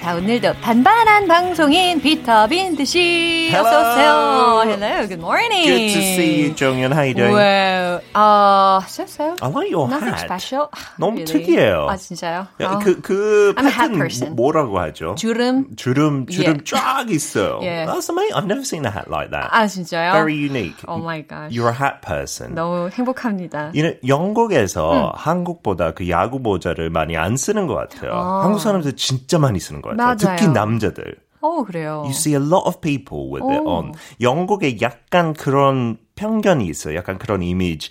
자, 0.00 0.14
오늘도 0.14 0.54
반반한 0.62 1.26
방송인 1.26 2.00
비타빈드 2.00 2.84
씨. 2.84 3.48
Hello. 3.50 3.66
어서 3.66 3.80
오세요. 3.80 4.62
Hello, 4.64 5.06
good 5.08 5.18
morning. 5.18 5.66
Good 5.66 5.92
to 5.92 6.00
see 6.00 6.40
you, 6.40 6.54
정연. 6.54 6.92
How 6.94 7.02
you 7.02 7.14
doing? 7.14 7.34
Well, 7.34 8.00
uh, 8.14 8.80
so 8.86 9.04
so. 9.06 9.34
I 9.42 9.48
like 9.50 9.68
your 9.70 9.88
Nothing 9.90 10.14
hat. 10.14 10.24
special. 10.24 10.68
너무 10.98 11.18
Really? 11.18 11.26
특이해요. 11.26 11.88
아, 11.90 11.96
진짜요? 11.96 12.46
야, 12.60 12.70
어. 12.70 12.78
그, 12.78 13.00
그 13.02 13.54
I'm 13.58 13.66
a 13.66 13.72
hat 13.72 13.92
person. 13.98 14.36
뭐라고 14.36 14.78
하죠? 14.78 15.16
주름. 15.16 15.74
주름, 15.76 16.26
주름 16.26 16.62
Yeah. 16.62 16.64
쫙 16.64 17.10
있어요. 17.10 17.58
Yeah. 17.60 17.90
That's 17.90 18.08
amazing. 18.08 18.34
I've 18.38 18.46
never 18.46 18.62
seen 18.64 18.86
a 18.86 18.90
hat 18.90 19.10
like 19.10 19.30
that. 19.32 19.50
아, 19.50 19.66
진짜요? 19.66 20.12
Very 20.12 20.34
unique. 20.38 20.78
Oh 20.86 20.98
my 21.02 21.22
gosh. 21.26 21.50
You're 21.52 21.68
a 21.68 21.74
hat 21.74 22.00
person. 22.06 22.54
너무 22.54 22.88
행복합니다. 22.94 23.72
You 23.74 23.82
know, 23.82 23.94
영국에서 24.06 25.12
한국보다 25.16 25.92
그 25.92 26.08
야구 26.08 26.38
모자를 26.38 26.88
많이 26.88 27.16
안 27.16 27.36
쓰는 27.36 27.66
것 27.66 27.74
같아요. 27.74 28.14
한국 28.14 28.60
사람들 28.60 28.94
진짜 28.94 29.38
많이 29.38 29.58
쓰는 29.58 29.82
것 29.82 29.90
같아요. 29.90 29.97
맞아요. 30.04 30.36
특히 30.36 30.48
남자들. 30.48 31.16
어, 31.40 31.62
그래요. 31.62 32.02
You 32.04 32.10
see 32.10 32.34
a 32.34 32.44
lot 32.44 32.64
of 32.66 32.80
people 32.80 33.30
with 33.30 33.44
it 33.48 33.62
오. 33.64 33.68
on. 33.70 33.92
영국에 34.20 34.80
약간 34.80 35.34
그런 35.34 35.98
편견이 36.16 36.66
있어요. 36.66 36.96
약간 36.96 37.18
그런 37.18 37.42
이미지. 37.42 37.90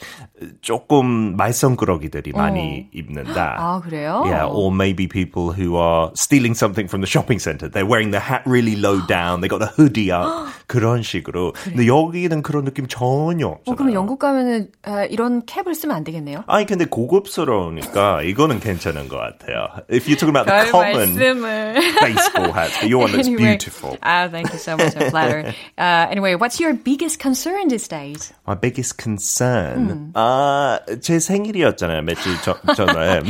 조금 0.61 1.37
말썽꾸러기들이 1.37 2.33
많이 2.33 2.89
입는다. 2.93 3.57
아, 3.59 3.81
그래요? 3.81 4.23
Yeah, 4.27 4.47
or 4.51 4.71
maybe 4.75 5.07
people 5.09 5.53
who 5.53 5.77
are 5.77 6.11
stealing 6.15 6.55
something 6.57 6.89
from 6.89 7.01
the 7.03 7.09
shopping 7.11 7.39
center. 7.39 7.69
They're 7.69 7.87
wearing 7.87 8.11
the 8.11 8.21
hat 8.21 8.43
really 8.47 8.77
low 8.77 9.01
down. 9.07 9.41
They 9.41 9.49
got 9.49 9.59
the 9.61 9.71
hoodie 9.77 10.11
up. 10.13 10.51
그런 10.67 11.03
식으로. 11.03 11.53
근데 11.65 11.87
여기는 11.87 12.43
그런 12.43 12.65
느낌 12.65 12.87
전혀 12.89 13.47
없잖아요. 13.49 13.73
어, 13.73 13.77
그럼 13.77 13.93
영국 13.93 14.19
가면은 14.19 14.69
아, 14.83 15.05
이런 15.05 15.45
캡을 15.45 15.75
쓰면 15.75 15.95
안 15.97 16.05
되겠네요? 16.05 16.45
아니 16.47 16.65
근데 16.67 16.85
고급스러우니까 16.87 18.23
이거는 18.23 18.61
괜찮은 18.61 19.09
것 19.09 19.19
같아요. 19.19 19.69
If 19.91 20.07
you're 20.09 20.17
talking 20.19 20.31
about 20.35 20.47
the 20.47 20.71
별 20.71 20.71
common 20.71 21.15
말씀을. 21.17 21.75
baseball 22.01 22.53
hats, 22.53 22.79
but 22.81 22.89
your 22.89 23.03
one 23.05 23.13
looks 23.13 23.29
Anyway. 23.29 23.57
beautiful. 23.59 23.97
Ah, 24.03 24.29
thank 24.31 24.51
you 24.53 24.59
so 24.59 24.77
much. 24.77 24.97
I'm 24.97 25.11
flattered. 25.11 25.55
Uh, 25.77 26.07
anyway, 26.11 26.35
what's 26.35 26.59
your 26.61 26.75
biggest 26.75 27.19
concern 27.19 27.69
these 27.69 27.87
days? 27.89 28.33
My 28.47 28.55
biggest 28.55 28.97
concern. 28.99 30.13
아, 30.28 30.80
제 31.02 31.20
생일이었잖아요. 31.20 32.02
며칠 32.02 32.34
전, 32.42 32.56
전에. 32.76 33.22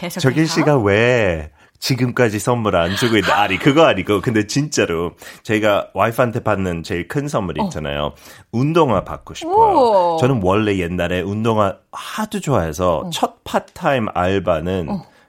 네, 0.00 0.08
정길 0.10 0.46
씨가 0.46 0.78
왜 0.78 1.50
지금까지 1.78 2.38
선물 2.38 2.76
안 2.76 2.94
주고 2.96 3.16
있나? 3.16 3.40
아니, 3.40 3.58
그거 3.58 3.86
아니고. 3.86 4.20
근데 4.20 4.46
진짜로 4.46 5.12
제가 5.42 5.88
와이프한테 5.94 6.40
받는 6.40 6.82
제일 6.82 7.08
큰 7.08 7.28
선물 7.28 7.58
있잖아요. 7.62 8.12
운동화 8.52 9.04
받고 9.04 9.34
싶어요. 9.34 9.54
오. 9.54 10.16
저는 10.20 10.40
원래 10.42 10.76
옛날에 10.76 11.22
운동화 11.22 11.76
하도 11.92 12.40
좋아해서 12.40 13.08
첫 13.10 13.42
파타임 13.44 14.08
알바는 14.12 14.88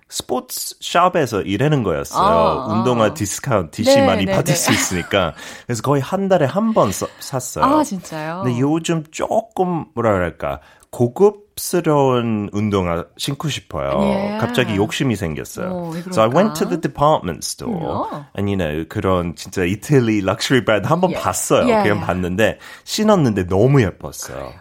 스포츠 0.09 0.75
shop에서 0.81 1.41
일하는 1.43 1.83
거였어요. 1.83 2.27
아, 2.27 2.65
운동화 2.73 3.13
디스카운트 3.13 3.71
DC 3.83 3.95
네, 3.95 4.05
많이 4.05 4.25
네, 4.25 4.31
받을 4.33 4.53
네. 4.53 4.57
수 4.59 4.71
있으니까. 4.73 5.33
그래서 5.67 5.81
거의 5.83 6.01
한 6.01 6.27
달에 6.27 6.45
한 6.45 6.73
번 6.73 6.91
샀어요. 7.19 7.63
아, 7.63 7.83
진짜요? 7.83 8.41
근데 8.43 8.59
요즘 8.59 9.03
조금 9.11 9.85
뭐라 9.93 10.11
그럴까 10.13 10.59
고급스러운 10.91 12.49
운동화 12.51 13.05
신고 13.17 13.49
싶어요. 13.49 13.91
예. 14.01 14.37
갑자기 14.39 14.75
욕심이 14.75 15.15
생겼어요. 15.15 15.69
오, 15.71 15.89
왜 15.89 15.99
so 16.11 16.23
I 16.23 16.29
went 16.29 16.53
to 16.59 16.67
the 16.67 16.81
department 16.81 17.39
store 17.45 18.07
음. 18.11 18.23
and 18.37 18.49
you 18.51 18.57
know 18.57 18.85
그런 18.89 19.35
진짜 19.35 19.63
이탈리 19.63 20.21
럭셔리 20.21 20.65
브랜드 20.65 20.87
한번 20.87 21.11
예. 21.11 21.15
봤어요. 21.15 21.69
예. 21.69 21.83
그냥 21.83 22.01
봤는데 22.01 22.57
신었는데 22.83 23.47
너무 23.47 23.81
예뻤어요. 23.83 24.51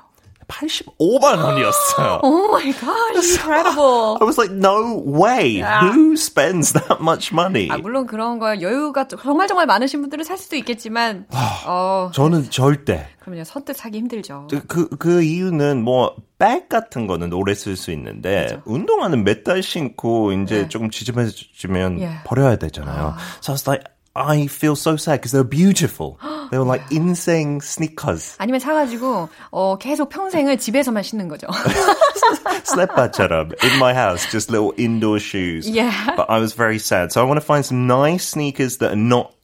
85만 0.48 1.44
원이었어요. 1.44 2.20
Oh 2.24 2.48
my 2.50 2.72
gosh, 2.72 3.30
incredible. 3.30 4.18
I 4.20 4.24
was 4.24 4.38
like, 4.38 4.50
no 4.52 4.96
way. 5.04 5.60
Who 5.60 6.14
spends 6.16 6.72
that 6.72 7.00
much 7.00 7.32
money? 7.32 7.68
아, 7.68 7.76
물론 7.78 8.06
그런 8.06 8.38
거 8.38 8.60
여유가 8.60 9.06
정말 9.06 9.46
정말 9.46 9.66
많으신 9.66 10.00
분들은 10.00 10.24
살 10.24 10.36
수도 10.38 10.56
있겠지만, 10.56 11.26
어, 11.66 12.10
저는 12.14 12.50
절대. 12.50 13.08
그럼요, 13.20 13.44
선뜻 13.44 13.76
사기 13.76 13.98
힘들죠. 13.98 14.48
그, 14.68 14.88
그 14.88 15.22
이유는 15.22 15.82
뭐, 15.84 16.16
백 16.38 16.68
같은 16.68 17.06
거는 17.06 17.32
오래 17.32 17.54
쓸 17.54 17.76
수 17.76 17.90
있는데, 17.92 18.60
운동화는 18.64 19.24
몇 19.24 19.44
달 19.44 19.62
신고, 19.62 20.32
이제 20.32 20.62
네. 20.62 20.68
조금 20.68 20.90
지저분해지면 20.90 22.00
예. 22.00 22.10
버려야 22.24 22.56
되잖아요. 22.56 23.14
So 23.42 23.52
I 23.52 23.54
was 23.54 23.68
like, 23.68 23.84
I 24.17 24.45
feel 24.45 24.75
so 24.75 24.95
sad 24.95 25.19
because 25.21 25.31
they're 25.31 25.43
beautiful. 25.43 26.19
They 26.51 26.59
were 26.59 26.65
like 26.65 26.83
insane 26.91 27.61
sneakers. 27.61 28.35
아니면 28.37 28.59
사가지고, 28.59 29.27
어, 29.51 29.77
계속 29.79 30.09
평생을 30.09 30.57
집에서만 30.59 31.01
신는 31.01 31.27
거죠. 31.27 31.47
Slipper처럼 32.63 33.51
in 33.63 33.79
my 33.79 33.93
house, 33.93 34.25
just 34.31 34.49
little 34.51 34.73
indoor 34.77 35.19
shoes. 35.19 35.67
Yeah. 35.67 36.15
But 36.15 36.29
I 36.29 36.39
was 36.39 36.53
very 36.53 36.77
sad. 36.79 37.11
So 37.11 37.21
I 37.21 37.23
want 37.25 37.39
to 37.39 37.45
find 37.45 37.65
some 37.65 37.87
nice 37.87 38.27
sneakers 38.27 38.77
that 38.77 38.91
are 38.91 38.95
not 38.95 39.31
ex- 39.31 39.36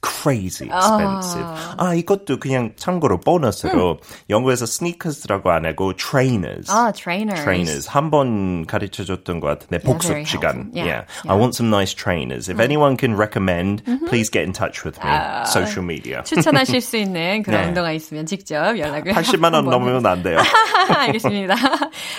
crazy 0.00 0.68
expensive. 0.70 1.42
아, 1.76 1.92
이것도 1.92 2.38
그냥 2.38 2.70
참고로 2.76 3.18
보너스로 3.18 3.98
영어에서 4.30 4.62
sneakers라고 4.64 5.50
안 5.50 5.66
하고 5.66 5.92
trainers. 5.92 6.70
아, 6.70 6.92
trainers. 6.94 7.42
trainers 7.42 7.88
한 7.90 8.08
번 8.12 8.64
가르쳐 8.66 9.02
줬던 9.04 9.40
것 9.40 9.48
같은데 9.58 9.80
Yeah, 9.82 9.90
복습 9.90 10.06
very 10.08 10.22
시간. 10.24 10.70
helpful. 10.70 10.70
Yeah, 10.78 10.86
Yeah. 10.86 11.04
yeah. 11.26 11.32
I 11.32 11.34
want 11.34 11.56
some 11.56 11.68
nice 11.68 11.92
trainers. 11.94 12.48
If 12.48 12.60
anyone 12.60 12.96
can 12.96 13.16
recommend, 13.18 13.82
please 14.06 14.30
get 14.30 14.46
in 14.46 14.52
touch 14.52 14.84
with 14.86 15.02
me. 15.02 15.10
Social 15.50 15.82
media. 15.82 16.22
추천하실 16.22 16.80
수 16.80 16.96
있는 16.96 17.42
그런 17.42 17.62
네. 17.62 17.66
운동화 17.74 17.90
있으면 17.90 18.26
직접 18.26 18.78
연락을 18.78 19.12
80만 19.14 19.50
원 19.52 19.66
한번. 19.66 19.70
넘으면 19.82 20.06
안 20.06 20.22
돼요. 20.22 20.38
알겠습니다. 20.94 21.54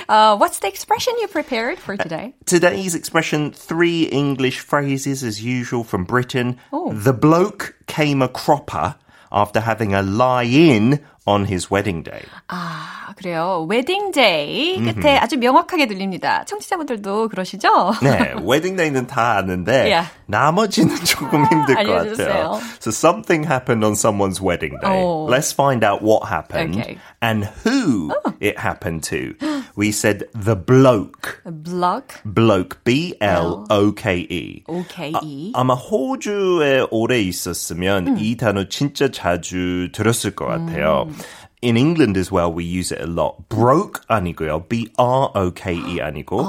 Uh, 0.09 0.35
what's 0.37 0.59
the 0.59 0.67
expression 0.67 1.15
you 1.21 1.27
prepared 1.27 1.79
for 1.79 1.95
today? 1.95 2.33
Today's 2.45 2.93
expression, 2.93 3.51
three 3.55 4.03
English 4.11 4.59
phrases 4.59 5.23
as 5.23 5.39
usual 5.41 5.83
from 5.87 6.03
Britain. 6.03 6.57
The 6.71 7.13
bloke 7.32 7.74
came 7.86 8.20
a 8.20 8.28
cropper 8.28 8.94
after 9.30 9.60
having 9.60 9.94
a 9.94 10.02
lie-in 10.02 11.02
on 11.26 11.46
his 11.46 11.70
wedding 11.70 12.02
day. 12.02 12.26
Ah. 12.50 13.01
아, 13.12 13.14
그래요. 13.14 13.66
웨딩데이 13.68 14.80
끝에 14.94 15.18
아주 15.18 15.36
명확하게 15.36 15.86
들립니다. 15.86 16.44
청취자분들도 16.46 17.28
그러시죠? 17.28 17.92
네, 18.02 18.34
웨딩 18.42 18.76
데이는 18.76 19.06
다 19.06 19.36
아는데 19.36 19.82
Yeah. 19.92 20.08
나머지는 20.26 20.96
조금 21.04 21.44
힘들 21.44 21.74
것 21.74 21.80
알려주세요. 21.80 22.26
같아요. 22.28 22.60
So 22.80 22.90
something 22.90 23.44
happened 23.46 23.84
on 23.84 23.92
someone's 23.92 24.40
wedding 24.40 24.78
day. 24.80 25.02
어. 25.04 25.28
Let's 25.28 25.52
find 25.52 25.84
out 25.84 26.02
what 26.02 26.24
happened 26.26 26.80
Okay. 26.80 26.96
and 27.20 27.44
who 27.64 28.10
it 28.40 28.58
happened 28.58 29.02
to. 29.10 29.34
We 29.76 29.88
said 29.92 30.24
the 30.32 30.56
bloke. 30.56 31.42
block, 31.44 32.20
bloke. 32.24 32.78
B 32.84 33.14
L 33.20 33.66
O 33.68 33.92
K 33.92 34.26
E. 34.30 34.62
O-K-E. 34.66 35.52
아마 35.54 35.74
호주에 35.74 36.86
오래 36.90 37.20
있었으면 37.20 38.18
이 38.18 38.36
단어 38.36 38.68
진짜 38.68 39.10
자주 39.10 39.88
들었을 39.92 40.34
것 40.34 40.46
같아요. 40.46 41.08
In 41.62 41.76
England 41.76 42.18
as 42.18 42.32
well, 42.32 42.52
we 42.52 42.64
use 42.64 42.90
it 42.90 43.00
a 43.00 43.06
lot. 43.06 43.48
Broke 43.48 44.00
아니고요. 44.08 44.68
B-R-O-K-E 44.68 46.00
아니고 46.00 46.44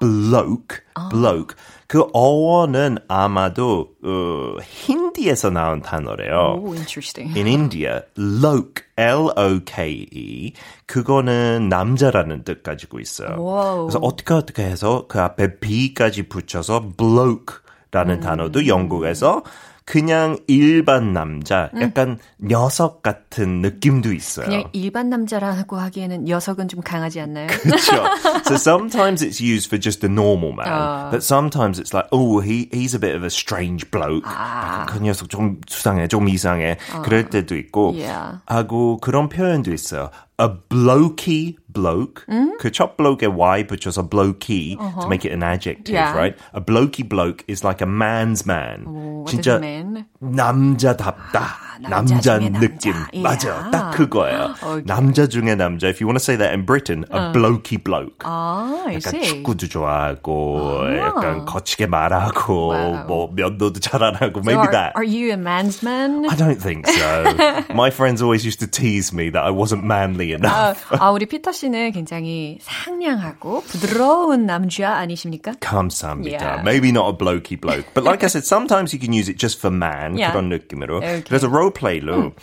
bloke, 0.00 0.80
bloke. 1.10 1.56
그 1.86 2.04
어원은 2.12 2.98
아마도 3.08 3.90
어, 4.04 4.60
힌디에서 4.60 5.50
나온 5.50 5.80
단어래요. 5.80 6.58
Oh, 6.58 6.74
interesting. 6.74 7.38
In 7.38 7.46
India, 7.46 8.02
loke, 8.18 8.84
L-O-K-E, 8.96 10.52
그거는 10.86 11.68
남자라는 11.68 12.44
뜻 12.44 12.62
가지고 12.62 13.00
있어요. 13.00 13.40
와우. 13.42 13.86
그래서 13.86 14.00
어떻게 14.00 14.34
어떻게 14.34 14.64
해서 14.64 15.06
그 15.08 15.20
앞에 15.20 15.60
B까지 15.60 16.28
붙여서 16.28 16.94
bloke라는 16.96 18.20
단어도 18.20 18.66
영국에서 18.66 19.44
그냥 19.88 20.36
일반 20.48 21.14
남자, 21.14 21.70
약간 21.80 22.18
녀석 22.38 23.00
같은 23.02 23.62
느낌도 23.62 24.12
있어요. 24.12 24.44
그냥 24.44 24.64
일반 24.74 25.08
남자라고 25.08 25.78
하기에는 25.78 26.26
녀석은 26.26 26.68
좀 26.68 26.82
강하지 26.82 27.22
않나요? 27.22 27.48
Sure. 27.48 28.06
So 28.44 28.56
sometimes 28.56 29.22
it's 29.22 29.40
used 29.40 29.68
for 29.68 29.80
just 29.80 30.04
a 30.04 30.10
normal 30.12 30.52
man, 30.52 30.68
어. 30.68 31.10
but 31.10 31.22
sometimes 31.24 31.80
it's 31.80 31.94
like, 31.94 32.06
oh, 32.12 32.40
he 32.40 32.68
he's 32.70 32.94
a 32.94 33.00
bit 33.00 33.16
of 33.16 33.24
a 33.24 33.30
strange 33.30 33.90
bloke. 33.90 34.28
약간 34.28 34.84
그 34.86 34.98
녀석 35.00 35.30
좀 35.30 35.58
수상해, 35.66 36.06
좀 36.06 36.28
이상해. 36.28 36.76
그럴 37.02 37.30
때도 37.30 37.56
있고, 37.56 37.94
Yeah. 37.96 38.40
하고 38.44 38.98
그런 38.98 39.30
표현도 39.30 39.72
있어요. 39.72 40.10
A 40.39 40.49
blokey 40.49 41.55
bloke. 41.69 42.25
그 42.59 42.71
첫 42.71 42.97
bloke에 42.97 43.27
y 43.27 43.65
붙여서 43.67 44.09
blokey 44.09 44.77
to 44.77 45.07
make 45.07 45.25
it 45.25 45.31
an 45.33 45.43
adjective, 45.43 45.93
Yeah. 45.93 46.13
right? 46.17 46.35
A 46.53 46.61
blokey 46.61 47.07
bloke 47.07 47.43
is 47.47 47.63
like 47.63 47.81
a 47.81 47.87
man's 47.89 48.45
man. 48.45 48.83
what 48.85 49.31
does 49.31 49.39
진짜 49.45 49.55
it 49.57 49.61
mean? 49.61 50.05
남자답다. 50.19 51.61
남자 51.81 52.13
남자 52.15 52.39
중에 52.39 52.49
느낌. 52.59 52.93
남자. 52.93 53.21
맞아. 53.21 53.49
Yeah. 53.49 53.71
딱 53.71 53.91
그거예요. 53.91 54.55
Okay. 54.61 54.83
남자 54.85 55.27
중에 55.27 55.55
남자. 55.55 55.87
If 55.87 56.01
you 56.01 56.07
want 56.07 56.17
to 56.17 56.23
say 56.23 56.35
that 56.37 56.53
in 56.53 56.65
Britain, 56.65 57.05
a 57.11 57.31
blokey 57.33 57.77
bloke. 57.83 58.19
아, 58.25 58.83
I 58.87 58.95
약간 58.97 59.13
see. 59.13 59.43
축구도 59.43 59.67
좋아하고, 59.67 60.87
약간 60.97 61.45
거치게 61.45 61.87
말하고, 61.87 62.69
Wow. 62.73 63.05
뭐 63.07 63.29
면도도 63.33 63.79
잘 63.79 64.01
안 64.03 64.15
하고, 64.15 64.41
So 64.41 64.45
maybe 64.45 64.61
are, 64.67 64.71
that. 64.71 64.93
Are 64.95 65.03
you 65.05 65.31
a 65.31 65.37
man's 65.37 65.81
man? 65.83 66.25
I 66.29 66.35
don't 66.35 66.59
think 66.61 66.87
so. 66.87 67.23
My 67.73 67.89
friends 67.89 68.21
always 68.21 68.45
used 68.45 68.59
to 68.61 68.67
tease 68.67 69.13
me 69.13 69.29
that 69.31 69.43
I 69.43 69.49
wasn't 69.51 69.83
manly 69.83 70.26
quickly 70.27 70.33
enough. 70.33 70.83
아, 70.91 71.07
아, 71.07 71.11
우리 71.11 71.25
피터 71.25 71.51
씨는 71.51 71.91
굉장히 71.91 72.57
상냥하고 72.61 73.61
부드러운 73.63 74.45
남자 74.45 74.95
아니십니까? 74.95 75.53
감사합니다. 75.59 76.41
Yeah. 76.41 76.63
Maybe 76.63 76.91
not 76.91 77.09
a 77.09 77.13
blokey 77.13 77.59
bloke, 77.59 77.85
but 77.93 78.03
like 78.03 78.23
I 78.23 78.27
said, 78.27 78.43
sometimes 78.45 78.93
you 78.93 78.99
can 78.99 79.13
use 79.13 79.29
it 79.29 79.37
just 79.37 79.59
for 79.59 79.71
man. 79.71 80.17
Yeah. 80.17 80.31
그런 80.31 80.49
느낌으로. 80.49 80.97
Okay. 80.97 81.23
There's 81.29 81.43
a 81.43 81.49
role 81.49 81.71
play, 81.71 81.99
Lou. 81.99 82.33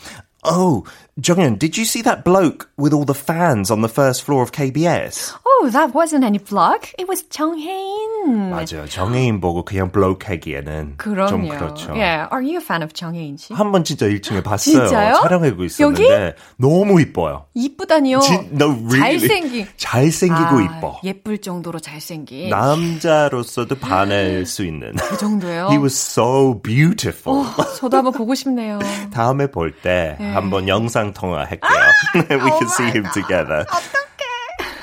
Oh, 0.42 0.84
Jonghyun, 1.20 1.58
did 1.58 1.76
you 1.76 1.84
see 1.84 2.00
that 2.02 2.24
bloke 2.24 2.70
with 2.78 2.94
all 2.94 3.04
the 3.04 3.12
fans 3.12 3.70
on 3.70 3.82
the 3.82 3.88
first 3.88 4.24
floor 4.24 4.42
of 4.42 4.52
KBS? 4.52 5.36
Oh, 5.61 5.69
that 5.71 5.93
wasn't 5.93 6.23
any 6.25 6.37
vlog. 6.39 6.83
It 6.99 7.07
was 7.07 7.23
정혜인. 7.29 8.49
맞아요. 8.49 8.87
정혜인 8.89 9.39
보고 9.39 9.63
그냥 9.63 9.91
bloke 9.91 10.27
하기에는 10.27 10.95
그럼요. 10.97 11.27
좀 11.29 11.47
그렇죠. 11.47 11.91
Yeah. 11.93 12.27
Are 12.31 12.41
you 12.43 12.57
a 12.57 12.63
fan 12.63 12.81
of 12.83 12.93
정혜인 12.93 13.37
씨? 13.37 13.53
한 13.53 13.71
번 13.71 13.83
진짜 13.83 14.07
1층에 14.07 14.43
봤어요. 14.43 14.87
진짜요? 14.87 15.13
촬영하고 15.23 15.63
있었는데 15.63 16.35
너무 16.57 16.99
이뻐요. 16.99 17.45
이쁘다니요. 17.53 18.19
진, 18.19 18.49
no, 18.53 18.71
really. 18.89 19.19
잘생긴. 19.19 19.67
잘생기고 19.77 20.57
아, 20.57 20.61
이뻐. 20.61 20.99
예쁠 21.03 21.37
정도로 21.39 21.79
잘생긴. 21.79 22.49
남자로서도 22.49 23.75
반할 23.75 24.45
수 24.45 24.65
있는. 24.65 24.93
그 24.95 25.17
정도요? 25.17 25.67
He 25.69 25.77
was 25.77 25.93
so 25.95 26.59
beautiful. 26.61 27.45
저도 27.77 27.97
한번 27.97 28.13
보고 28.13 28.33
싶네요. 28.35 28.79
다음에 29.13 29.47
볼 29.47 29.71
때 29.83 30.17
한번 30.33 30.67
영상 30.67 31.13
통화할게요. 31.13 31.79
We 32.29 32.49
can 32.59 32.67
see 32.69 32.87
him 32.87 33.05
together. 33.13 33.65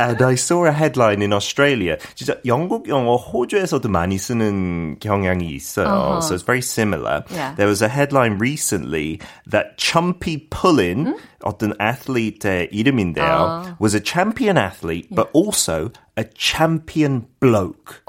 And 0.02 0.22
I 0.22 0.36
saw 0.36 0.66
a 0.66 0.72
headline 0.72 1.22
in 1.22 1.34
Australia. 1.34 1.98
진짜 2.16 2.36
영국 2.46 2.88
영어 2.88 3.16
호주에서도 3.16 3.90
많이 3.90 4.18
쓰는 4.18 4.98
경향이 5.00 5.50
있어요. 5.56 6.22
So 6.22 6.36
it's 6.36 6.44
very 6.44 6.62
similar. 6.62 7.24
Yeah. 7.32 7.56
There 7.56 7.68
was 7.68 7.82
a 7.82 7.88
headline 7.88 8.38
recently 8.38 9.20
that 9.48 9.78
Chumpy 9.78 10.50
Pullin, 10.50 11.16
어떤 11.43 11.73
athlete의 11.81 12.69
이름인데요, 12.73 13.77
was 13.81 13.95
a 13.97 14.01
champion 14.05 14.57
athlete, 14.59 15.09
but 15.15 15.29
also 15.35 15.91
a 16.19 16.25
champion 16.37 17.27
bloke. 17.41 18.03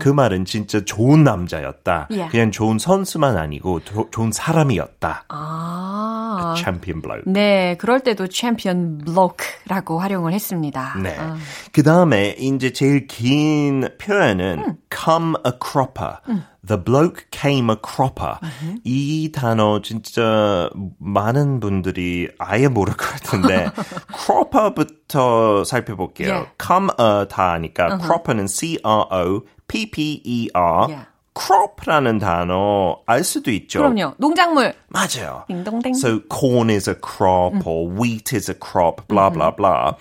그 0.00 0.08
말은 0.08 0.44
진짜 0.44 0.84
좋은 0.84 1.22
남자였다. 1.24 2.08
Yeah. 2.10 2.30
그냥 2.30 2.50
좋은 2.50 2.78
선수만 2.78 3.36
아니고 3.36 3.80
도- 3.80 4.08
좋은 4.10 4.32
사람이었다. 4.32 5.24
아. 5.28 6.54
champion 6.56 7.00
bloke. 7.02 7.22
네, 7.32 7.76
그럴 7.78 8.00
때도 8.00 8.26
챔피언 8.28 8.98
블로크라고 8.98 10.00
활용을 10.00 10.32
했습니다. 10.32 10.94
네. 11.02 11.16
아. 11.18 11.36
그 11.72 11.82
다음에 11.82 12.34
이제 12.38 12.72
제일 12.72 13.06
긴 13.06 13.88
표현은 13.98 14.78
come 14.92 15.34
a 15.46 15.52
cropper. 15.62 16.16
The 16.65 16.77
bloke 16.77 17.27
came 17.31 17.69
a 17.69 17.75
cropper. 17.75 18.37
이 18.83 19.31
단어 19.31 19.81
진짜 19.81 20.69
많은 20.99 21.59
분들이 21.59 22.27
아예 22.37 22.67
모를 22.67 22.95
것 22.95 23.09
같은데 23.09 23.69
cropper부터 24.13 25.63
살펴볼게요. 25.63 26.27
Yeah. 26.27 26.51
come 26.61 26.89
a 26.99 27.27
다 27.27 27.53
아니까 27.53 27.97
cropper는 27.97 28.47
C 28.47 28.79
R 28.83 29.05
O 29.09 29.41
P 29.67 29.89
P 29.89 30.21
E 30.23 30.49
R. 30.53 30.87
Yeah. 30.89 31.05
crop라는 31.33 32.19
단어 32.19 32.97
알 33.05 33.23
수도 33.23 33.51
있죠. 33.51 33.79
그럼요. 33.79 34.15
농작물. 34.17 34.73
맞아요. 34.89 35.45
딩동댕. 35.47 35.95
So 35.95 36.19
corn 36.27 36.69
is 36.69 36.89
a 36.89 36.95
crop 36.95 37.65
or 37.65 37.87
wheat 37.87 38.33
is 38.33 38.49
a 38.49 38.55
crop, 38.55 39.07
blah, 39.07 39.29
blah, 39.29 39.51
blah. 39.51 39.95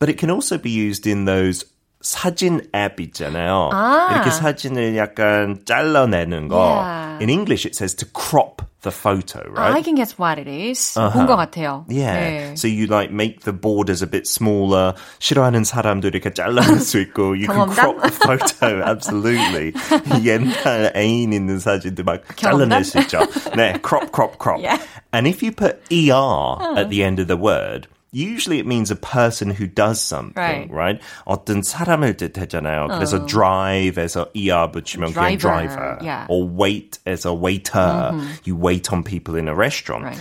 But 0.00 0.08
it 0.08 0.18
can 0.18 0.30
also 0.30 0.58
be 0.58 0.70
used 0.70 1.06
in 1.06 1.24
those 1.26 1.64
사진 2.00 2.60
앱 2.74 2.98
있잖아요. 2.98 3.70
아. 3.72 4.08
이렇게 4.12 4.30
사진을 4.30 4.96
약간 4.96 5.60
잘라내는 5.64 6.48
거. 6.48 6.56
Yeah. 6.58 7.18
In 7.22 7.30
English 7.30 7.64
it 7.64 7.76
says 7.76 7.94
to 7.96 8.06
crop 8.12 8.62
the 8.82 8.90
photo, 8.90 9.38
right? 9.54 9.70
I 9.72 9.82
can 9.82 9.94
guess 9.94 10.18
what 10.18 10.40
it 10.40 10.48
is. 10.50 10.94
본 10.98 11.26
것 11.28 11.36
같아요. 11.36 11.84
Yeah. 11.88 12.18
네. 12.18 12.58
So 12.58 12.66
you 12.66 12.88
like 12.88 13.12
make 13.12 13.42
the 13.44 13.52
borders 13.52 14.02
a 14.02 14.08
bit 14.10 14.26
smaller. 14.26 14.94
싫어하는 15.20 15.62
사람도 15.62 16.08
이렇게 16.08 16.34
잘라낼 16.34 16.80
수 16.80 16.98
있고. 16.98 17.36
You 17.38 17.46
can 17.46 17.70
경험담? 17.70 17.74
crop 17.76 18.02
the 18.02 18.10
photo. 18.10 18.82
Absolutely. 18.82 19.72
옛날 20.26 20.90
애인 20.96 21.32
있는 21.32 21.60
사진도 21.60 22.02
막 22.02 22.22
잘라낼 22.34 22.82
경험담? 22.82 22.82
수 22.82 22.98
있죠. 23.06 23.20
네, 23.54 23.78
crop, 23.80 24.10
crop, 24.10 24.38
crop. 24.42 24.58
Yeah. 24.60 24.82
And 25.12 25.28
if 25.28 25.40
you 25.44 25.52
put 25.52 25.78
ER 25.92 26.58
at 26.76 26.90
the 26.90 27.04
end 27.04 27.20
of 27.20 27.28
the 27.28 27.36
word, 27.38 27.86
Usually 28.14 28.58
it 28.58 28.66
means 28.66 28.90
a 28.90 28.96
person 28.96 29.48
who 29.50 29.66
does 29.66 29.98
something, 29.98 30.36
Right. 30.36 30.68
right? 30.70 31.00
어떤 31.26 31.62
사람을 31.62 32.18
뜻하잖아요. 32.18 32.88
그래서 32.88 33.24
drive에서 33.24 34.28
er 34.36 34.68
붙이면 34.70 35.14
그냥 35.14 35.38
Driver, 35.38 35.38
driver. 35.48 35.98
yeah. 36.02 36.26
Or 36.28 36.44
wait에서 36.46 37.32
waiter. 37.32 38.12
You 38.44 38.54
wait 38.54 38.92
on 38.92 39.02
people 39.02 39.34
in 39.36 39.48
a 39.48 39.54
restaurant. 39.54 40.04
Right. 40.04 40.20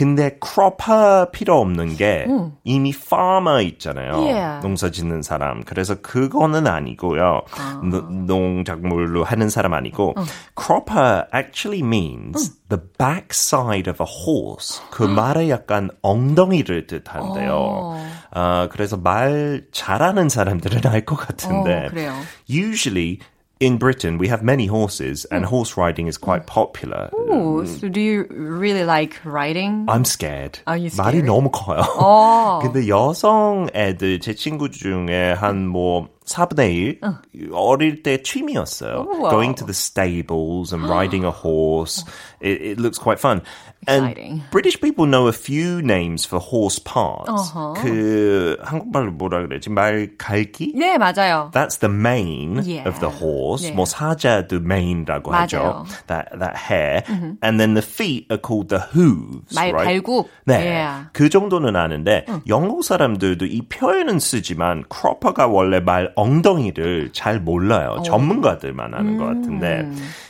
근데 0.00 0.38
크롭할 0.40 1.30
필요 1.30 1.60
없는 1.60 1.96
게 1.98 2.24
이미 2.64 2.88
farmer 2.96 3.60
있잖아요. 3.64 4.12
Yeah. 4.22 4.62
농사 4.62 4.90
짓는 4.90 5.20
사람. 5.20 5.62
그래서 5.64 5.96
그거는 6.00 6.66
아니고요. 6.66 7.42
노- 7.82 8.00
농작물로 8.08 9.24
하는 9.24 9.50
사람 9.50 9.74
아니고 9.74 10.14
cropper 10.58 11.24
actually 11.34 11.82
means 11.86 12.56
the 12.70 12.80
backside 12.98 13.90
of 13.90 14.02
a 14.02 14.06
horse. 14.08 14.80
그 14.90 15.02
말에 15.02 15.50
약간 15.50 15.90
엉덩이를 16.00 16.86
뜻한대요. 16.86 17.98
아, 18.32 18.68
그래서 18.72 18.96
말 18.96 19.64
잘하는 19.70 20.30
사람들은 20.30 20.90
알 20.90 21.04
것 21.04 21.16
같은데 21.16 21.88
어, 22.08 22.12
usually 22.48 23.18
in 23.59 23.77
Britain 23.77 24.17
we 24.17 24.27
have 24.27 24.43
many 24.43 24.65
horses 24.67 25.23
and 25.31 25.45
horse 25.45 25.77
riding 25.77 26.07
is 26.07 26.17
quite 26.17 26.45
popular. 26.45 27.09
Ooh, 27.15 27.65
so 27.65 27.87
do 27.87 28.01
you 28.01 28.27
really 28.29 28.83
like 28.83 29.19
riding? 29.23 29.85
I'm 29.87 30.03
scared. 30.03 30.59
Are 30.67 30.75
you 30.77 30.89
말이 30.91 31.21
scared? 31.21 31.25
너무 31.25 31.49
커요. 31.51 31.81
어. 31.97 32.59
근데 32.61 32.87
여성 32.89 33.69
애들 33.73 34.19
제 34.19 34.33
친구 34.35 34.69
중에 34.69 35.33
한 35.39 35.67
뭐 35.67 36.09
4분의 36.25 36.99
1 37.33 37.49
어릴 37.53 38.01
때 38.03 38.21
취미였어요. 38.21 39.05
우와. 39.07 39.29
Going 39.29 39.55
to 39.55 39.65
the 39.65 39.73
stables 39.73 40.73
and 40.73 40.89
riding 40.89 41.23
a 41.23 41.31
horse. 41.31 42.03
It, 42.41 42.61
it 42.61 42.79
looks 42.79 42.97
quite 42.97 43.19
fun. 43.19 43.41
Exciting. 43.82 44.32
And 44.32 44.50
British 44.50 44.78
people 44.80 45.06
know 45.06 45.26
a 45.26 45.32
few 45.32 45.80
names 45.80 46.26
for 46.26 46.38
horse 46.38 46.78
parts. 46.78 47.52
그 47.80 48.56
한국말로 48.62 49.12
뭐라 49.12 49.46
그러지? 49.46 49.70
말 49.70 50.10
갈기? 50.18 50.74
네, 50.76 50.98
맞아요. 50.98 51.50
That's 51.52 51.80
the 51.80 51.92
mane 51.92 52.60
Yeah. 52.62 52.86
of 52.86 53.00
the 53.00 53.08
horse. 53.08 53.64
Yeah. 53.64 53.76
뭐 53.76 53.86
사자도 53.86 54.60
mane라고 54.60 55.32
하죠. 55.32 55.58
맞아요. 55.58 55.86
That 56.08 56.28
that 56.38 56.56
hair. 56.56 57.02
And 57.42 57.58
then 57.58 57.74
the 57.74 57.82
feet 57.82 58.26
are 58.30 58.40
called 58.40 58.68
the 58.68 58.84
hooves. 58.92 59.54
말 59.54 59.72
right? 59.72 59.84
발굽. 59.84 60.28
네. 60.44 60.54
Yeah. 60.60 61.06
그 61.12 61.30
정도는 61.30 61.74
아는데 61.74 62.26
영국 62.48 62.84
사람들도 62.84 63.46
이 63.46 63.62
표현은 63.62 64.18
쓰지만 64.20 64.84
크로퍼가 64.88 65.46
원래 65.46 65.80
말 65.80 66.12
엉덩이를 66.16 67.10
잘 67.12 67.40
몰라요. 67.40 68.02
전문가들만 68.04 68.92
아는 68.94 69.16
것 69.16 69.24
같은데. 69.24 69.88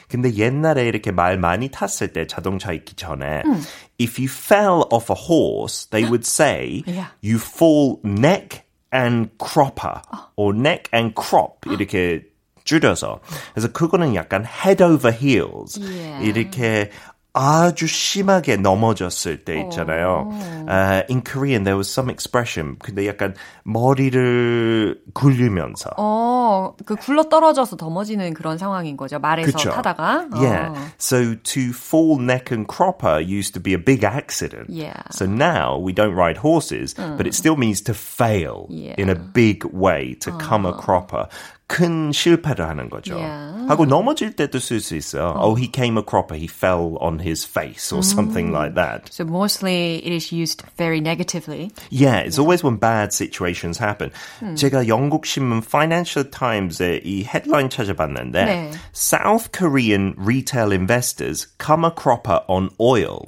근데 0.09 0.35
옛날에 0.35 0.89
이렇게 0.89 1.13
말 1.13 1.39
많이 1.39 1.69
탔을 1.71 2.09
때 2.09 2.27
자동차 2.27 2.73
있기 2.73 2.97
전에 2.97 3.40
if 3.98 4.20
you 4.20 4.28
fell 4.28 4.88
off 4.92 5.10
a 5.10 5.16
horse, 5.16 5.86
they 5.92 6.04
would 6.06 6.26
say 6.26 6.84
Yeah. 6.86 7.08
you 7.22 7.38
fall 7.40 8.00
neck 8.04 8.64
and 8.92 9.30
cropper 9.38 10.02
or 10.36 10.54
neck 10.54 10.90
and 10.94 11.14
crop 11.16 11.66
이렇게 11.70 12.24
줄여서 12.66 13.20
그래서 13.54 13.68
그거는 13.72 14.16
약간 14.16 14.44
head 14.46 14.82
over 14.82 15.12
heels 15.12 15.78
Yeah. 15.80 16.24
이렇게 16.26 16.90
아주 17.38 17.86
심하게 17.86 18.56
넘어졌을 18.56 19.44
때 19.44 19.60
있잖아요. 19.64 20.30
Uh, 20.70 21.04
in 21.10 21.22
Korean 21.22 21.66
there 21.66 21.76
was 21.76 21.90
some 21.92 22.10
expression. 22.10 22.78
근데 22.80 23.06
약간 23.08 23.34
머리를 23.66 25.02
굴리면서. 25.14 25.92
어, 25.98 26.76
그 26.86 26.96
굴러 26.96 27.28
떨어져서 27.28 27.76
넘어지는 27.78 28.34
그런 28.34 28.58
상황인 28.58 28.96
거죠. 28.96 29.20
말에서 29.20 29.52
그쵸. 29.52 29.70
타다가. 29.72 30.28
Yeah. 30.34 30.72
어. 30.72 30.76
So 30.98 31.36
to 31.36 31.72
fall 31.74 32.20
neck 32.22 32.52
and 32.52 32.68
cropper 32.68 33.20
used 33.20 33.54
to 33.56 33.60
be 33.60 33.74
a 33.74 33.78
big 33.78 34.06
accident. 34.06 34.70
Yeah. 34.70 35.04
So 35.12 35.26
now 35.26 35.78
we 35.78 35.92
don't 35.92 36.16
ride 36.16 36.38
horses, 36.38 36.94
but 36.96 37.28
it 37.28 37.34
still 37.34 37.58
means 37.58 37.82
to 37.84 37.94
fail 37.94 38.68
Yeah. 38.70 38.96
in 38.98 39.10
a 39.10 39.16
big 39.16 39.66
way, 39.66 40.16
to 40.22 40.32
come 40.40 40.66
a 40.66 40.72
cropper. 40.72 41.28
큰 41.71 42.11
실패를 42.11 42.67
하는 42.67 42.91
거죠. 42.91 43.15
Yeah. 43.15 43.69
하고 43.69 43.87
넘어질 43.87 44.35
때도 44.35 44.59
쓸 44.59 44.81
수 44.81 44.97
있어요. 44.97 45.39
Oh, 45.39 45.55
he 45.55 45.71
came 45.71 45.97
a 45.97 46.03
cropper. 46.03 46.35
He 46.35 46.49
fell 46.49 46.99
on 46.99 47.21
his 47.21 47.47
face 47.47 47.95
or 47.95 48.03
something 48.03 48.51
like 48.51 48.75
that. 48.75 49.07
So 49.13 49.25
mostly 49.25 50.03
it 50.05 50.13
is 50.13 50.33
used 50.33 50.65
very 50.77 51.01
negatively. 51.01 51.71
Yeah, 51.89 52.19
it's 52.27 52.41
always 52.41 52.65
when 52.65 52.79
bad 52.79 53.13
situations 53.15 53.79
happen. 53.79 54.11
제가 54.57 54.89
영국 54.89 55.25
신문 55.25 55.63
Financial 55.63 56.29
Times에 56.29 57.03
이 57.05 57.23
헤드라인 57.23 57.71
찾아봤는데 57.71 58.45
네. 58.45 58.71
South 58.93 59.53
Korean 59.53 60.15
retail 60.19 60.73
investors 60.73 61.47
come 61.63 61.87
a 61.87 61.93
cropper 61.95 62.41
on 62.49 62.71
oil. 62.81 63.23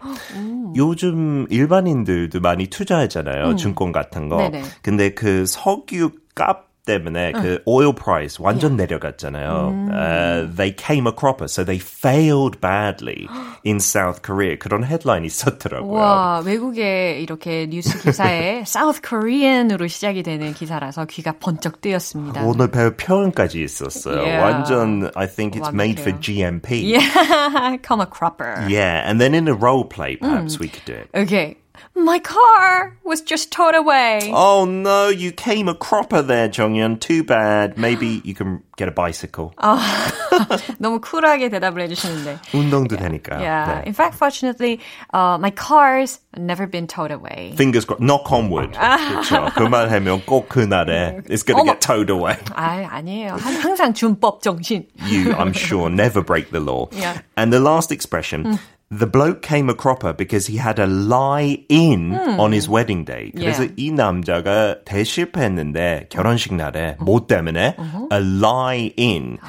요즘 0.74 1.46
일반인들도 1.48 2.40
많이 2.40 2.66
투자하잖아요. 2.66 3.54
증권 3.54 3.92
같은 3.92 4.28
거. 4.28 4.38
네네. 4.38 4.64
근데 4.82 5.14
그 5.14 5.46
석유 5.46 6.10
값 6.34 6.71
때문에 6.87 7.33
그 7.33 7.61
oil 7.67 7.93
price 7.93 8.39
완전 8.39 8.77
내려갔잖아요. 8.77 9.91
Uh, 9.91 10.47
they 10.55 10.71
came 10.71 11.05
a 11.05 11.11
cropper, 11.11 11.47
so 11.47 11.63
they 11.63 11.77
failed 11.77 12.61
badly 12.61 13.27
in 13.65 13.79
South 13.79 14.21
Korea. 14.23 14.55
그런 14.57 14.85
헤드라인이 14.85 15.27
있었더라고요. 15.27 15.91
와, 15.91 16.39
외국에 16.45 17.19
이렇게 17.19 17.67
뉴스 17.67 17.99
기사에 17.99 18.61
South 18.65 19.01
Korean으로 19.01 19.87
시작이 19.87 20.23
되는 20.23 20.53
기사라서 20.53 21.05
귀가 21.05 21.33
번쩍 21.33 21.81
뜨였습니다. 21.81 22.43
오늘 22.45 22.71
배울 22.71 22.95
표현까지 22.95 23.61
있었어요. 23.61 24.21
Yeah. 24.23 24.41
완전, 24.41 25.11
I 25.15 25.27
think 25.27 25.59
it's 25.59 25.73
made 25.73 25.99
for 25.99 26.13
완벽해요. 26.15 26.21
GMP. 26.21 26.87
Yeah, 26.87 27.77
come 27.83 27.99
a 27.99 28.07
cropper. 28.07 28.63
Yeah, 28.69 29.03
and 29.05 29.19
then 29.19 29.35
in 29.35 29.49
a 29.49 29.53
role 29.53 29.83
play, 29.83 30.15
perhaps 30.15 30.57
we 30.57 30.69
could 30.69 30.85
do 30.85 30.93
it. 30.93 31.09
Okay. 31.13 31.57
My 31.95 32.19
car 32.19 32.97
was 33.03 33.21
just 33.21 33.51
towed 33.51 33.75
away. 33.75 34.31
Oh 34.33 34.65
no, 34.65 35.09
you 35.09 35.31
came 35.31 35.67
a 35.67 35.75
cropper 35.75 36.21
there, 36.21 36.49
Jonghyun. 36.49 36.99
Too 36.99 37.23
bad. 37.23 37.77
Maybe 37.77 38.21
you 38.23 38.33
can 38.33 38.61
get 38.77 38.87
a 38.87 38.91
bicycle. 38.91 39.53
너무 40.79 40.99
쿨하게 41.01 41.49
대답을 41.49 41.81
해주시는데. 41.81 42.39
운동도 42.53 42.97
되니까. 42.97 43.39
Yeah. 43.39 43.81
네. 43.81 43.87
In 43.87 43.93
fact, 43.93 44.15
fortunately, 44.15 44.79
uh, 45.13 45.37
my 45.39 45.51
car's 45.51 46.19
never 46.37 46.67
been 46.67 46.87
towed 46.87 47.11
away. 47.11 47.53
Fingers 47.57 47.85
crossed. 47.85 48.01
Knock 48.01 48.31
on 48.31 48.49
wood. 48.49 48.73
그렇죠. 48.73 49.49
그말 49.55 49.89
하면 49.89 50.21
꼭 50.25 50.49
그날에 50.49 51.21
it's 51.29 51.43
going 51.43 51.57
to 51.57 51.63
어머. 51.63 51.73
get 51.73 51.81
towed 51.81 52.09
away. 52.09 52.37
아, 52.55 52.87
아니에요. 52.89 53.37
한- 53.37 53.55
항상 53.61 53.93
준법 53.93 54.41
정신. 54.41 54.85
You, 55.05 55.33
I'm 55.33 55.53
sure, 55.53 55.89
never 55.89 56.21
break 56.23 56.51
the 56.51 56.59
law. 56.59 56.87
Yeah. 56.91 57.19
And 57.35 57.51
the 57.51 57.59
last 57.59 57.91
expression. 57.91 58.59
The 58.91 59.05
bloke 59.05 59.41
came 59.41 59.69
a 59.69 59.73
cropper 59.75 60.13
because 60.13 60.47
he 60.47 60.55
had 60.57 60.79
a 60.79 60.87
lie 60.87 61.65
in 61.67 62.15
on 62.39 62.53
his 62.53 62.69
wedding 62.69 63.03
day. 63.03 63.33
그래서 63.35 63.63
Yeah. 63.63 63.73
이 63.75 63.91
남자가 63.91 64.77
대실패했는데 64.85 66.07
결혼식 66.09 66.53
날에 66.55 66.95
뭐 66.99 67.27
때문에 67.27 67.75
a 68.13 68.19
lie 68.19 68.93
in. 68.97 69.39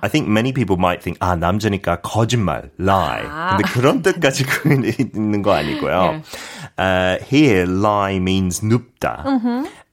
I 0.00 0.08
think 0.08 0.28
many 0.28 0.52
people 0.52 0.76
might 0.78 1.02
think 1.02 1.18
아 1.20 1.36
남자니까 1.36 2.00
거짓말 2.00 2.70
lie. 2.78 3.26
근데 3.50 3.64
그런 3.68 4.00
뜻까지 4.00 4.46
있는 4.98 5.42
거 5.42 5.52
아니고요. 5.52 6.22
Uh, 6.78 7.18
here 7.28 7.66
lie 7.66 8.16
means 8.16 8.62
눕다, 8.64 9.24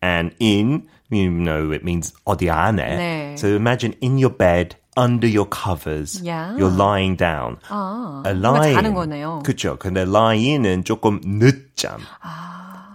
and 0.02 0.34
in 0.40 0.84
you 1.10 1.30
know 1.30 1.72
it 1.74 1.84
means 1.84 2.14
어디 2.26 2.50
안에. 2.50 2.96
네. 2.96 3.34
So 3.38 3.48
imagine 3.56 3.96
in 4.02 4.18
your 4.18 4.32
bed. 4.32 4.78
Under 5.00 5.28
your 5.28 5.46
covers, 5.50 6.22
Yeah. 6.24 6.56
you're 6.56 6.72
lying 6.72 7.18
down. 7.18 7.58
아, 7.70 8.24
a 8.26 8.34
뭔가 8.34 8.60
lie. 8.64 8.74
자는 8.74 8.94
거네요. 8.94 9.44
그렇죠. 9.44 9.78
근데 9.78 10.06
lie는 10.06 10.86
조금 10.86 11.20
늦잠. 11.26 12.00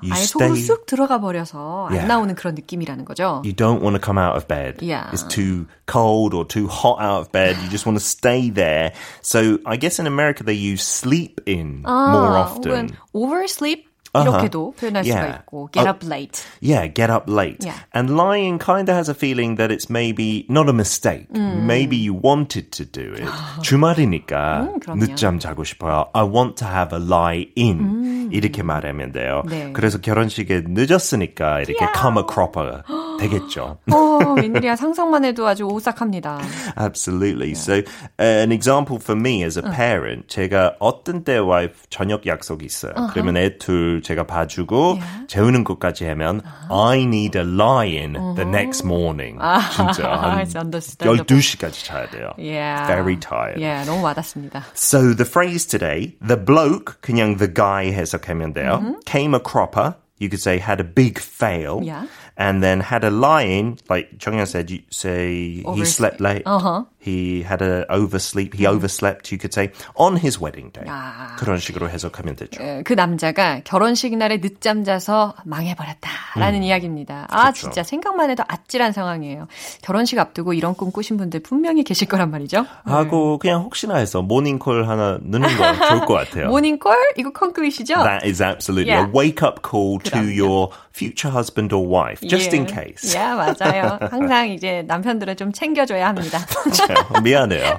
you 0.02 0.10
아예 0.14 0.22
stay. 0.24 0.48
속으로 0.48 0.56
쑥 0.56 0.86
들어가 0.86 1.20
버려서 1.20 1.88
Yeah. 1.92 2.00
안 2.04 2.08
나오는 2.08 2.34
그런 2.34 2.54
느낌이라는 2.54 3.04
거죠. 3.04 3.42
You 3.44 3.52
don't 3.52 3.82
want 3.82 3.96
to 3.96 4.00
come 4.00 4.16
out 4.16 4.34
of 4.34 4.48
bed. 4.48 4.80
Yeah. 4.80 5.10
It's 5.12 5.28
too 5.28 5.66
cold 5.86 6.32
or 6.32 6.46
too 6.48 6.68
hot 6.68 7.04
out 7.04 7.20
of 7.20 7.32
bed. 7.32 7.56
You 7.62 7.68
just 7.68 7.84
want 7.84 7.98
to 8.00 8.04
stay 8.04 8.48
there. 8.48 8.92
So 9.20 9.58
I 9.66 9.76
guess 9.76 10.00
in 10.00 10.06
America 10.06 10.42
they 10.42 10.56
use 10.56 10.80
sleep 10.82 11.42
in 11.44 11.82
more 11.84 12.32
아, 12.32 12.48
often. 12.48 12.88
혹은 12.88 12.90
oversleep 13.12 13.84
Uh-huh. 13.84 13.93
이렇게도 14.21 14.73
표현할 14.79 15.03
수가 15.03 15.15
Yeah. 15.15 15.39
있고 15.41 15.69
get 15.71 15.87
어, 15.87 15.91
up 15.91 16.05
late. 16.05 16.41
Yeah, 16.61 16.87
get 16.87 17.11
up 17.11 17.29
late. 17.31 17.63
Yeah. 17.65 17.79
And 17.93 18.15
lying 18.15 18.59
kind 18.59 18.89
of 18.89 18.95
has 18.95 19.09
a 19.09 19.15
feeling 19.15 19.55
that 19.57 19.71
it's 19.71 19.89
maybe 19.89 20.45
not 20.49 20.69
a 20.69 20.73
mistake. 20.73 21.27
Maybe 21.33 21.97
you 21.97 22.13
wanted 22.13 22.71
to 22.71 22.85
do 22.85 23.13
it. 23.15 23.27
주말이니까 23.61 24.69
그럼요. 24.81 24.99
늦잠 24.99 25.39
자고 25.39 25.63
싶어요. 25.63 26.09
I 26.13 26.23
want 26.23 26.55
to 26.57 26.67
have 26.67 26.93
a 26.97 27.01
lie 27.03 27.47
in. 27.57 28.29
이렇게 28.31 28.63
말하면 28.63 29.11
돼요. 29.11 29.43
네. 29.47 29.71
그래서 29.73 29.99
결혼식에 29.99 30.63
늦었으니까 30.67 31.61
이렇게 31.61 31.85
come 31.95 32.17
a 32.17 32.23
cropper 32.27 32.81
되겠죠. 33.19 33.77
어, 33.91 34.33
웬일이야 34.35 34.75
상상만 34.75 35.23
해도 35.25 35.47
아주 35.47 35.63
오싹합니다. 35.65 36.39
Absolutely. 36.77 37.51
So 37.53 37.75
uh, 38.19 38.43
an 38.43 38.51
example 38.51 38.97
for 38.99 39.15
me 39.15 39.43
as 39.43 39.57
a 39.57 39.63
parent, 39.63 40.27
제가 40.27 40.75
어떤 40.79 41.23
때와 41.23 41.67
저녁 41.89 42.25
약속이 42.25 42.65
있어요. 42.65 42.93
그러면 43.13 43.37
애둘 43.37 44.01
제가 44.04 44.24
봐주고 44.24 44.98
재우는 45.28 45.64
것까지 45.64 46.06
하면 46.06 46.42
I 46.70 47.02
need 47.02 47.36
a 47.38 47.44
lie-in 47.44 48.14
the 48.36 48.48
next 48.48 48.84
morning. 48.84 49.38
진짜 49.74 50.10
한 50.10 50.42
It's 50.44 50.56
understandable. 50.56 51.24
12시까지 51.24 51.84
자야 51.84 52.08
돼요. 52.10 52.32
Yeah. 52.38 52.86
Very 52.86 53.16
tired. 53.16 53.60
Yeah, 53.60 53.84
너무 53.84 54.02
와닿습니다. 54.04 54.64
So 54.74 55.14
the 55.14 55.24
phrase 55.24 55.66
today, 55.66 56.16
the 56.20 56.36
bloke, 56.36 57.00
그냥 57.00 57.38
the 57.38 57.52
guy 57.52 57.92
해석하면 57.92 58.54
돼요. 58.54 58.96
Came 59.06 59.34
a 59.34 59.40
cropper. 59.40 59.94
You 60.18 60.28
could 60.28 60.40
say 60.40 60.58
had 60.58 60.80
a 60.80 60.84
big 60.84 61.18
fail. 61.18 61.80
Yeah. 61.82 62.06
And 62.37 62.61
then 62.61 62.81
had 62.81 63.05
a 63.05 63.09
lie-in, 63.09 63.77
like 63.89 64.17
Jonghyun 64.19 64.45
said, 64.45 64.69
you 64.69 64.81
say 64.91 65.55
he 65.59 65.63
Oversleep. 65.63 65.87
slept 65.87 66.19
late. 66.19 66.43
Uh-huh. 66.45 66.83
He 66.99 67.43
had 67.43 67.61
a 67.61 67.85
oversleep. 67.89 68.53
He 68.53 68.67
overslept, 68.67 69.31
you 69.31 69.37
could 69.37 69.53
say, 69.53 69.71
on 69.95 70.17
his 70.17 70.41
wedding 70.41 70.71
day. 70.73 70.83
아. 70.87 71.35
그런 71.37 71.59
식으로 71.59 71.87
해석하면 71.89 72.35
되죠. 72.35 72.61
에, 72.61 72.81
그 72.83 72.91
남자가 72.93 73.61
결혼식 73.63 74.17
날에 74.17 74.41
늦잠 74.41 74.83
자서 74.83 75.33
망해버렸다라는 75.45 76.63
이야기입니다. 76.63 77.27
아 77.29 77.43
그렇죠. 77.43 77.61
진짜 77.61 77.83
생각만 77.83 78.29
해도 78.29 78.43
아찔한 78.47 78.91
상황이에요. 78.91 79.47
결혼식 79.81 80.19
앞두고 80.19 80.53
이런 80.53 80.73
꿈 80.75 80.91
꾸신 80.91 81.17
분들 81.17 81.41
분명히 81.41 81.83
계실 81.83 82.07
거란 82.07 82.31
말이죠. 82.31 82.65
하고 82.83 83.37
그냥 83.37 83.61
혹시나 83.61 83.95
해서 83.97 84.21
모닝콜 84.21 84.87
하나 84.87 85.17
넣는 85.21 85.47
거 85.57 85.87
좋을 85.87 86.05
것 86.05 86.13
같아요. 86.13 86.49
모닝콜 86.49 86.95
이거 87.17 87.31
콩글리시죠? 87.31 87.95
That 88.03 88.25
is 88.27 88.41
absolutely 88.41 88.85
Yeah. 88.95 89.07
a 89.09 89.11
wake-up 89.13 89.61
call 89.67 89.99
to 90.03 90.11
그럼요. 90.11 90.35
your 90.37 90.69
future 90.95 91.29
husband 91.35 91.75
or 91.75 91.85
wife, 91.85 92.25
just 92.27 92.55
in 92.55 92.65
case. 92.65 93.13
예, 93.15 93.19
맞아요. 93.19 93.99
항상 94.09 94.49
이제 94.49 94.83
남편들은 94.87 95.35
좀 95.35 95.51
챙겨줘야 95.51 96.07
합니다. 96.07 96.39
미안해요. 97.23 97.77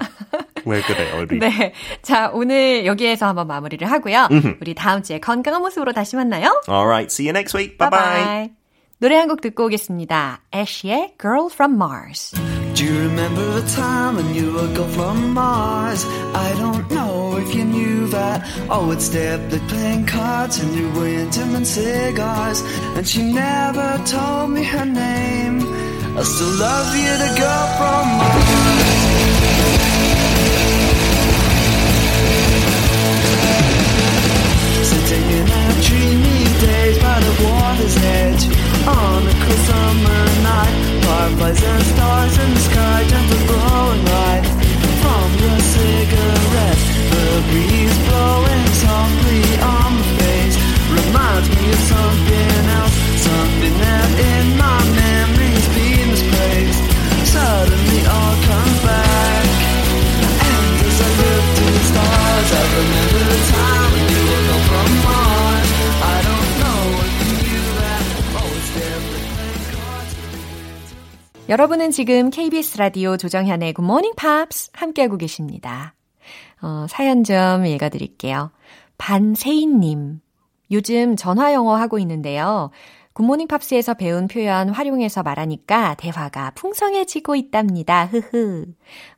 왜 0.66 0.80
그래요, 0.82 1.22
우리? 1.22 1.38
네. 1.38 1.72
자, 2.02 2.30
오늘 2.34 2.84
여기에서 2.86 3.26
한번 3.28 3.46
마무리를 3.46 3.90
하고요. 3.90 4.28
우리 4.60 4.74
다음 4.74 5.02
주에 5.02 5.18
건강한 5.20 5.62
모습으로 5.62 5.92
다시 5.92 6.16
만나요. 6.16 6.60
Alright, 6.68 7.06
see 7.12 7.26
you 7.28 7.30
next 7.36 7.56
week. 7.56 7.78
Bye-bye. 7.78 7.90
바이바이. 8.24 8.50
노래 8.98 9.16
한 9.16 9.28
곡 9.28 9.40
듣고 9.40 9.66
오겠습니다. 9.66 10.40
애쉬의 10.54 11.14
Girl 11.20 11.48
from 11.52 11.74
Mars. 11.74 12.55
Do 12.76 12.84
you 12.84 13.08
remember 13.08 13.58
the 13.58 13.66
time 13.68 14.16
when 14.16 14.34
you 14.34 14.52
were 14.52 14.68
girl 14.74 14.86
from 14.88 15.32
Mars? 15.32 16.04
I 16.44 16.54
don't 16.58 16.90
know 16.90 17.38
if 17.38 17.54
you 17.54 17.64
knew 17.64 18.06
that. 18.08 18.44
I 18.68 18.78
would 18.86 19.00
stay 19.00 19.28
up 19.32 19.48
playing 19.68 20.04
cards 20.04 20.58
and 20.58 20.74
you 20.74 20.90
were 20.90 21.06
intimate 21.06 21.66
cigars. 21.66 22.60
And 22.94 23.08
she 23.08 23.22
never 23.32 23.88
told 24.04 24.50
me 24.50 24.62
her 24.62 24.84
name. 24.84 25.62
I 26.18 26.22
still 26.22 26.54
love 26.66 26.90
you, 26.94 27.12
the 27.24 27.30
girl 27.40 27.66
from 27.78 28.04
Mars. 28.20 28.96
Sitting 34.90 35.26
in 35.38 35.46
our 35.60 35.72
dreamy 35.86 36.44
days 36.60 36.98
by 36.98 37.20
the 37.20 37.34
water's 37.42 37.96
edge 37.96 38.44
On 38.86 39.22
a 39.32 39.34
cool 39.42 39.60
summer 39.64 40.24
night 40.42 40.95
Fireflies 41.06 41.62
and 41.62 41.82
stars 41.94 42.34
in 42.42 42.50
the 42.52 42.62
sky 42.68 43.04
Gentle 43.06 43.42
glowing 43.46 44.04
light. 44.10 44.44
From 45.02 45.28
your 45.38 45.60
cigarette 45.74 46.82
The 47.14 47.26
breeze 47.48 47.98
blowing 48.10 48.66
softly 48.82 49.42
on 49.62 49.90
my 49.98 50.06
face. 50.18 50.56
Reminds 50.98 51.48
me 51.54 51.64
of 51.70 51.82
something 51.94 52.62
else 52.80 52.96
Something 53.22 53.74
that 53.86 54.10
in 54.18 54.46
my 54.58 54.78
memories 54.98 55.66
been 55.74 56.10
misplaced. 56.10 56.82
Suddenly 57.34 58.00
all 58.10 58.36
comes 58.50 58.78
back. 58.82 59.46
And 60.42 60.74
as 60.90 60.98
I 61.06 61.10
look 61.22 61.44
to 61.58 61.66
the 61.76 61.84
stars, 61.90 62.48
I 62.50 62.62
remember 62.78 63.22
the 63.30 63.40
time 63.54 63.85
여러분은 71.48 71.92
지금 71.92 72.30
KBS 72.30 72.76
라디오 72.78 73.16
조정현의 73.16 73.74
Good 73.74 73.84
Morning 73.84 74.16
Pops 74.16 74.70
함께하고 74.72 75.16
계십니다. 75.16 75.94
어, 76.60 76.86
사연 76.88 77.22
좀 77.22 77.64
읽어드릴게요. 77.64 78.50
반세인님. 78.98 80.20
요즘 80.72 81.14
전화 81.14 81.52
영어 81.52 81.76
하고 81.76 82.00
있는데요. 82.00 82.70
굿모닝 83.12 83.46
팝스에서 83.46 83.94
배운 83.94 84.26
표현 84.26 84.70
활용해서 84.70 85.22
말하니까 85.22 85.94
대화가 85.94 86.50
풍성해지고 86.56 87.36
있답니다. 87.36 88.06
흐흐. 88.06 88.66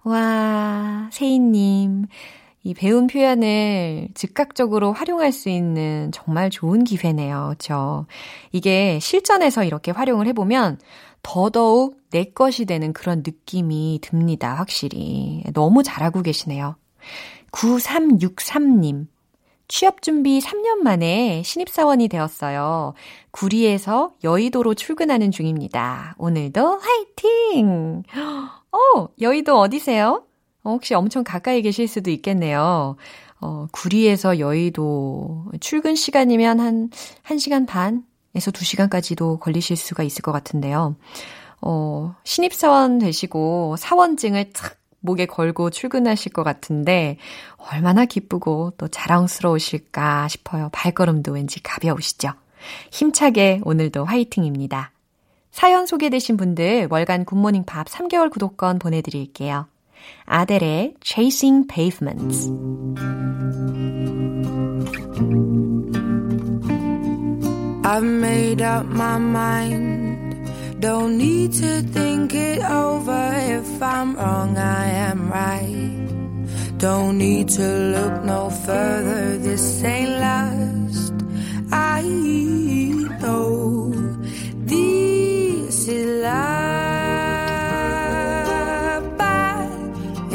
와, 0.04 1.08
세인님. 1.10 2.08
이 2.62 2.74
배운 2.74 3.06
표현을 3.06 4.08
즉각적으로 4.12 4.92
활용할 4.92 5.32
수 5.32 5.48
있는 5.48 6.10
정말 6.12 6.50
좋은 6.50 6.84
기회네요. 6.84 7.44
그렇죠? 7.46 8.06
이게 8.52 8.98
실전에서 9.00 9.64
이렇게 9.64 9.90
활용을 9.90 10.26
해보면 10.26 10.78
더더욱 11.22 11.98
내 12.11 12.24
것이 12.24 12.64
되는 12.64 12.92
그런 12.92 13.18
느낌이 13.18 14.00
듭니다. 14.02 14.54
확실히. 14.54 15.42
너무 15.52 15.83
잘하고 15.83 16.22
계시네요. 16.22 16.76
9363님. 17.52 19.07
취업 19.70 20.00
준비 20.00 20.40
3년 20.40 20.78
만에 20.78 21.42
신입사원이 21.44 22.09
되었어요. 22.09 22.94
구리에서 23.31 24.14
여의도로 24.24 24.72
출근하는 24.72 25.31
중입니다. 25.31 26.14
오늘도 26.16 26.78
화이팅! 26.78 28.02
어, 28.72 29.09
여의도 29.20 29.59
어디세요? 29.59 30.24
어, 30.64 30.70
혹시 30.70 30.94
엄청 30.94 31.22
가까이 31.22 31.61
계실 31.61 31.87
수도 31.87 32.11
있겠네요. 32.11 32.96
어, 33.40 33.66
구리에서 33.72 34.38
여의도 34.38 35.52
출근 35.61 35.94
시간이면 35.94 36.61
한 36.61 36.90
1시간 37.24 37.66
반 37.66 38.04
에서 38.38 38.53
2시간까지도 38.53 39.40
걸리실 39.40 39.77
수가 39.77 40.05
있을 40.05 40.22
것 40.22 40.31
같은데요. 40.31 40.94
어, 41.61 42.14
신입사원 42.22 43.01
되시고 43.01 43.74
사원증을 43.77 44.53
탁 44.53 44.77
목에 45.01 45.27
걸고 45.27 45.70
출근하실 45.70 46.33
것 46.33 46.44
같은데 46.44 47.16
얼마나 47.57 48.05
기쁘고 48.05 48.74
또 48.79 48.87
자랑스러우실까 48.87 50.29
싶어요. 50.29 50.68
발걸음도 50.72 51.33
왠지 51.33 51.61
가벼우시죠? 51.61 52.33
힘차게 52.92 53.61
오늘도 53.64 54.05
화이팅입니다. 54.05 54.92
사연 55.51 55.87
소개되신 55.87 56.37
분들 56.37 56.87
월간 56.90 57.24
굿모닝 57.24 57.64
밥 57.64 57.88
3개월 57.88 58.31
구독권 58.31 58.79
보내드릴게요. 58.79 59.66
아델의 60.27 60.94
Chasing 61.03 61.66
Pavements 61.66 62.53
I've 67.90 68.05
made 68.05 68.61
up 68.61 68.85
my 68.85 69.16
mind. 69.16 70.79
Don't 70.79 71.16
need 71.16 71.55
to 71.55 71.81
think 71.81 72.35
it 72.35 72.62
over. 72.62 73.33
If 73.59 73.83
I'm 73.83 74.14
wrong, 74.14 74.59
I 74.59 74.85
am 75.09 75.33
right. 75.33 76.79
Don't 76.79 77.16
need 77.16 77.48
to 77.48 77.66
look 77.94 78.24
no 78.24 78.51
further. 78.51 79.38
This 79.38 79.83
ain't 79.83 80.11
last 80.11 81.14
I 81.72 82.03
know 83.22 83.90
this 84.66 85.88
is 85.88 86.22
love. 86.22 86.38
But 89.16 89.70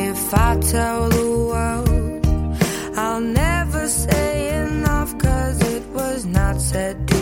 if 0.09 0.33
I 0.33 0.57
tell 0.59 1.09
the 1.09 1.29
world 1.51 2.25
I'll 2.97 3.21
never 3.21 3.87
say 3.87 4.55
enough 4.63 5.15
Cause 5.19 5.61
it 5.61 5.83
was 5.89 6.25
not 6.25 6.59
said 6.59 7.12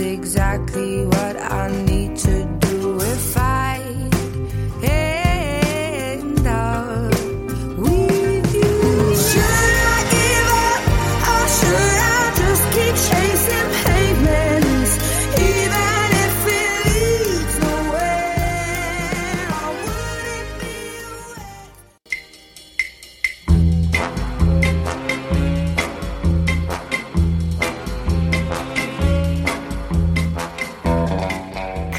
exactly 0.00 1.04
what 1.06 1.36
I 1.36 1.70
need 1.86 2.03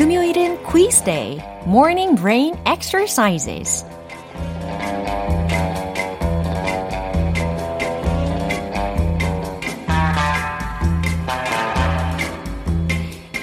금요일은 0.05 0.61
quiz 0.61 1.03
day, 1.03 1.39
morning 1.65 2.15
brain 2.15 2.53
exercises. 2.67 3.83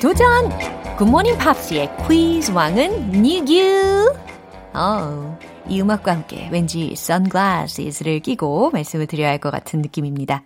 도전! 0.01 0.49
굿모닝 0.99 1.37
팝스의 1.37 1.91
퀴즈 2.07 2.53
왕은 2.53 3.11
니규! 3.11 4.15
어, 4.73 5.39
이 5.67 5.81
음악과 5.81 6.13
함께 6.13 6.49
왠지 6.53 6.93
sunglasses를 6.93 8.21
끼고 8.21 8.71
말씀을 8.71 9.09
드려야 9.09 9.31
할 9.31 9.41
것 9.41 9.51
같은 9.51 9.83
느낌입니다. 9.83 10.45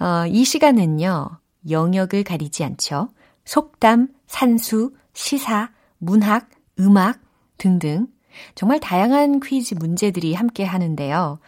어, 0.00 0.26
이 0.26 0.44
시간은요, 0.44 1.28
영역을 1.70 2.24
가리지 2.24 2.64
않죠. 2.64 3.10
속담, 3.44 4.08
산수, 4.26 4.90
시사, 5.14 5.70
문학, 5.98 6.50
음악 6.78 7.20
등등 7.56 8.08
정말 8.54 8.80
다양한 8.80 9.40
퀴즈 9.40 9.74
문제들이 9.74 10.34
함께 10.34 10.64
하는데요. 10.64 11.38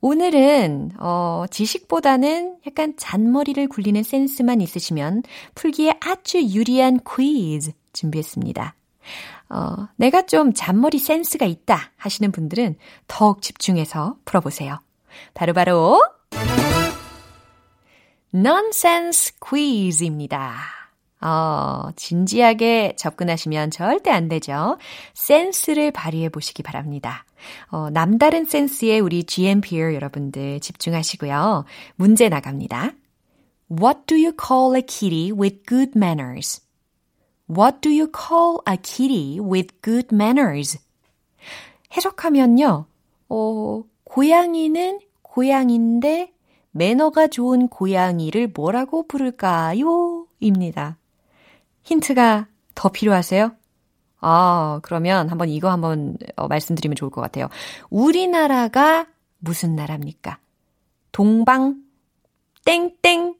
오늘은 0.00 0.92
어, 0.98 1.44
지식보다는 1.50 2.58
약간 2.66 2.94
잔머리를 2.98 3.66
굴리는 3.68 4.02
센스만 4.02 4.60
있으시면 4.60 5.22
풀기에 5.54 5.94
아주 6.00 6.42
유리한 6.42 7.00
퀴즈 7.00 7.72
준비했습니다. 7.94 8.74
어, 9.48 9.88
내가 9.96 10.26
좀 10.26 10.52
잔머리 10.52 10.98
센스가 10.98 11.46
있다 11.46 11.92
하시는 11.96 12.30
분들은 12.32 12.76
더욱 13.06 13.40
집중해서 13.40 14.16
풀어보세요. 14.26 14.78
바로바로 15.32 16.02
nonsense 18.34 19.32
quiz입니다. 19.40 20.83
어, 21.24 21.88
진지하게 21.96 22.96
접근하시면 22.98 23.70
절대 23.70 24.10
안 24.10 24.28
되죠. 24.28 24.76
센스를 25.14 25.90
발휘해 25.90 26.28
보시기 26.28 26.62
바랍니다. 26.62 27.24
어, 27.70 27.88
남다른 27.88 28.44
센스에 28.44 28.98
우리 28.98 29.24
GMPR 29.24 29.94
여러분들 29.94 30.60
집중하시고요. 30.60 31.64
문제 31.96 32.28
나갑니다. 32.28 32.92
What 33.70 34.00
do 34.06 34.18
you 34.18 34.32
call 34.38 34.76
a 34.76 34.82
kitty 34.82 35.32
with 35.32 35.62
good 35.66 35.92
manners? 35.96 36.60
What 37.48 37.80
do 37.80 37.90
you 37.90 38.10
call 38.12 38.58
a 38.68 38.76
kitty 38.76 39.40
with 39.40 39.74
good 39.82 40.08
manners? 40.12 40.78
해석하면요, 41.96 42.84
어, 43.30 43.82
고양이는 44.04 45.00
고양인데 45.22 46.32
매너가 46.72 47.28
좋은 47.28 47.68
고양이를 47.68 48.52
뭐라고 48.54 49.06
부를까요? 49.06 50.26
입니다. 50.40 50.98
힌트가 51.84 52.48
더 52.74 52.88
필요하세요? 52.90 53.52
아, 54.20 54.80
그러면 54.82 55.28
한번 55.28 55.48
이거 55.48 55.70
한번 55.70 56.16
어, 56.36 56.48
말씀드리면 56.48 56.96
좋을 56.96 57.10
것 57.10 57.20
같아요. 57.20 57.48
우리나라가 57.90 59.06
무슨 59.38 59.76
나라입니까? 59.76 60.38
동방, 61.12 61.76
땡땡, 62.64 63.34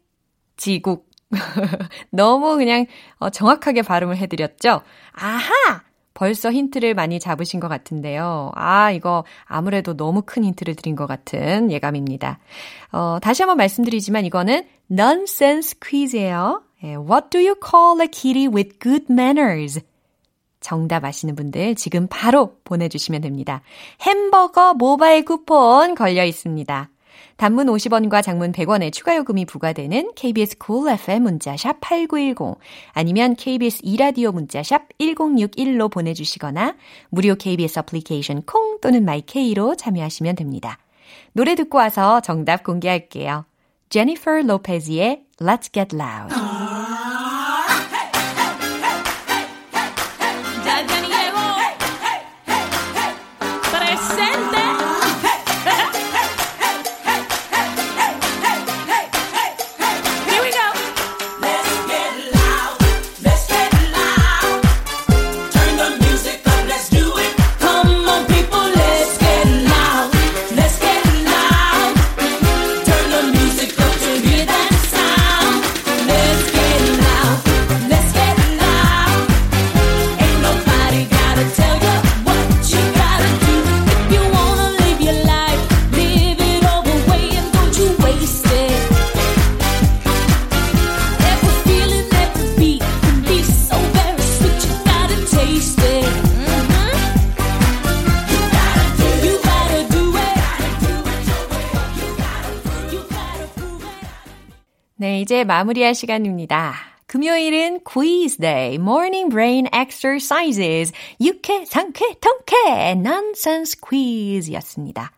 지국. 0.56 1.10
너무 2.10 2.56
그냥 2.56 2.86
어, 3.18 3.30
정확하게 3.30 3.82
발음을 3.82 4.16
해드렸죠? 4.18 4.82
아하! 5.12 5.82
벌써 6.12 6.52
힌트를 6.52 6.94
많이 6.94 7.18
잡으신 7.18 7.58
것 7.58 7.66
같은데요. 7.68 8.52
아, 8.54 8.92
이거 8.92 9.24
아무래도 9.46 9.96
너무 9.96 10.22
큰 10.24 10.44
힌트를 10.44 10.76
드린 10.76 10.94
것 10.94 11.06
같은 11.06 11.72
예감입니다. 11.72 12.38
어, 12.92 13.18
다시 13.20 13.42
한번 13.42 13.56
말씀드리지만 13.56 14.24
이거는 14.24 14.64
nonsense 14.90 15.76
퀴즈예요. 15.84 16.62
예, 16.84 16.96
What 16.96 17.30
do 17.30 17.40
you 17.40 17.54
call 17.60 18.00
a 18.00 18.08
kitty 18.08 18.46
with 18.46 18.78
good 18.78 19.06
manners? 19.10 19.80
정답 20.60 21.04
아시는 21.04 21.34
분들 21.34 21.74
지금 21.74 22.06
바로 22.08 22.56
보내주시면 22.64 23.20
됩니다. 23.22 23.62
햄버거 24.00 24.74
모바일 24.74 25.24
쿠폰 25.24 25.94
걸려 25.94 26.24
있습니다. 26.24 26.90
단문 27.36 27.66
50원과 27.66 28.22
장문 28.22 28.52
100원의 28.52 28.92
추가 28.92 29.16
요금이 29.16 29.44
부과되는 29.44 30.12
KBS 30.14 30.56
cool 30.64 30.92
FM 30.94 31.22
문자샵 31.24 31.80
8910 31.80 32.58
아니면 32.92 33.34
KBS 33.34 33.80
이라디오 33.82 34.32
문자샵 34.32 34.96
1061로 34.98 35.90
보내주시거나 35.90 36.76
무료 37.10 37.34
KBS 37.34 37.80
애플리케이션 37.80 38.42
콩 38.42 38.80
또는 38.80 39.04
마이케이로 39.04 39.74
참여하시면 39.74 40.36
됩니다. 40.36 40.78
노래 41.32 41.54
듣고 41.54 41.78
와서 41.78 42.20
정답 42.20 42.62
공개할게요. 42.62 43.44
제니퍼 43.90 44.42
로페즈의 44.42 45.24
Let's 45.40 45.72
Get 45.72 45.94
Loud. 45.94 46.73
네, 105.04 105.20
이제 105.20 105.44
마무리할 105.44 105.94
시간입니다. 105.94 106.72
금요일은 107.04 107.80
quiz 107.84 108.38
day, 108.38 108.76
morning 108.76 109.28
brain 109.28 109.66
exercises, 109.66 110.94
유쾌, 111.20 111.66
상쾌, 111.66 112.14
통쾌, 112.22 112.92
nonsense 112.92 113.78
quiz였습니다. 113.86 115.12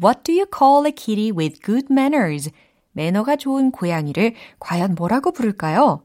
What 0.00 0.22
do 0.22 0.32
you 0.32 0.46
call 0.46 0.86
a 0.86 0.92
kitty 0.92 1.32
with 1.36 1.60
good 1.60 1.88
manners? 1.90 2.52
매너가 2.92 3.34
좋은 3.34 3.72
고양이를 3.72 4.36
과연 4.60 4.94
뭐라고 4.94 5.32
부를까요? 5.32 6.04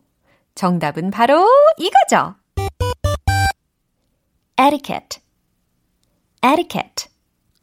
정답은 0.55 1.11
바로 1.11 1.47
이거죠. 1.77 2.33
etiquette. 4.57 5.21
etiquette. 6.41 7.12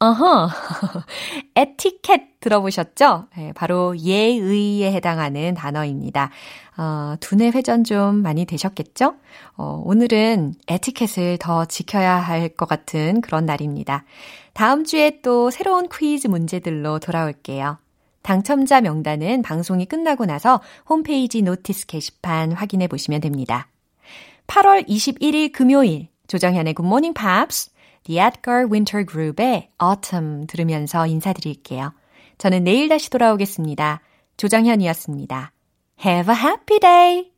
어허. 0.01 0.49
에티켓 1.55 2.39
들어보셨죠? 2.39 3.27
네, 3.37 3.53
바로 3.53 3.95
예의에 3.95 4.91
해당하는 4.91 5.53
단어입니다. 5.53 6.31
어, 6.77 7.13
두뇌 7.19 7.49
회전 7.51 7.83
좀 7.83 8.15
많이 8.15 8.45
되셨겠죠? 8.45 9.13
어, 9.57 9.83
오늘은 9.85 10.55
에티켓을 10.67 11.37
더 11.37 11.65
지켜야 11.65 12.15
할 12.15 12.49
것 12.57 12.67
같은 12.67 13.21
그런 13.21 13.45
날입니다. 13.45 14.03
다음 14.53 14.85
주에 14.85 15.21
또 15.21 15.51
새로운 15.51 15.87
퀴즈 15.87 16.27
문제들로 16.27 16.97
돌아올게요. 16.97 17.77
당첨자 18.23 18.81
명단은 18.81 19.43
방송이 19.43 19.85
끝나고 19.85 20.25
나서 20.25 20.61
홈페이지 20.89 21.43
notice 21.43 21.85
게시판 21.85 22.53
확인해 22.53 22.87
보시면 22.87 23.21
됩니다. 23.21 23.67
8월 24.47 24.87
21일 24.87 25.51
금요일 25.51 26.07
조정현의 26.27 26.73
Morning 26.79 27.13
Pops 27.13 27.70
The 28.05 28.19
Edgar 28.19 28.67
Winter 28.71 29.05
Group의 29.05 29.69
Autumn 29.81 30.47
들으면서 30.47 31.05
인사드릴게요. 31.07 31.93
저는 32.37 32.63
내일 32.63 32.89
다시 32.89 33.09
돌아오겠습니다. 33.09 34.01
조정현이었습니다. 34.37 35.51
Have 36.03 36.33
a 36.33 36.39
happy 36.39 36.79
day! 36.79 37.30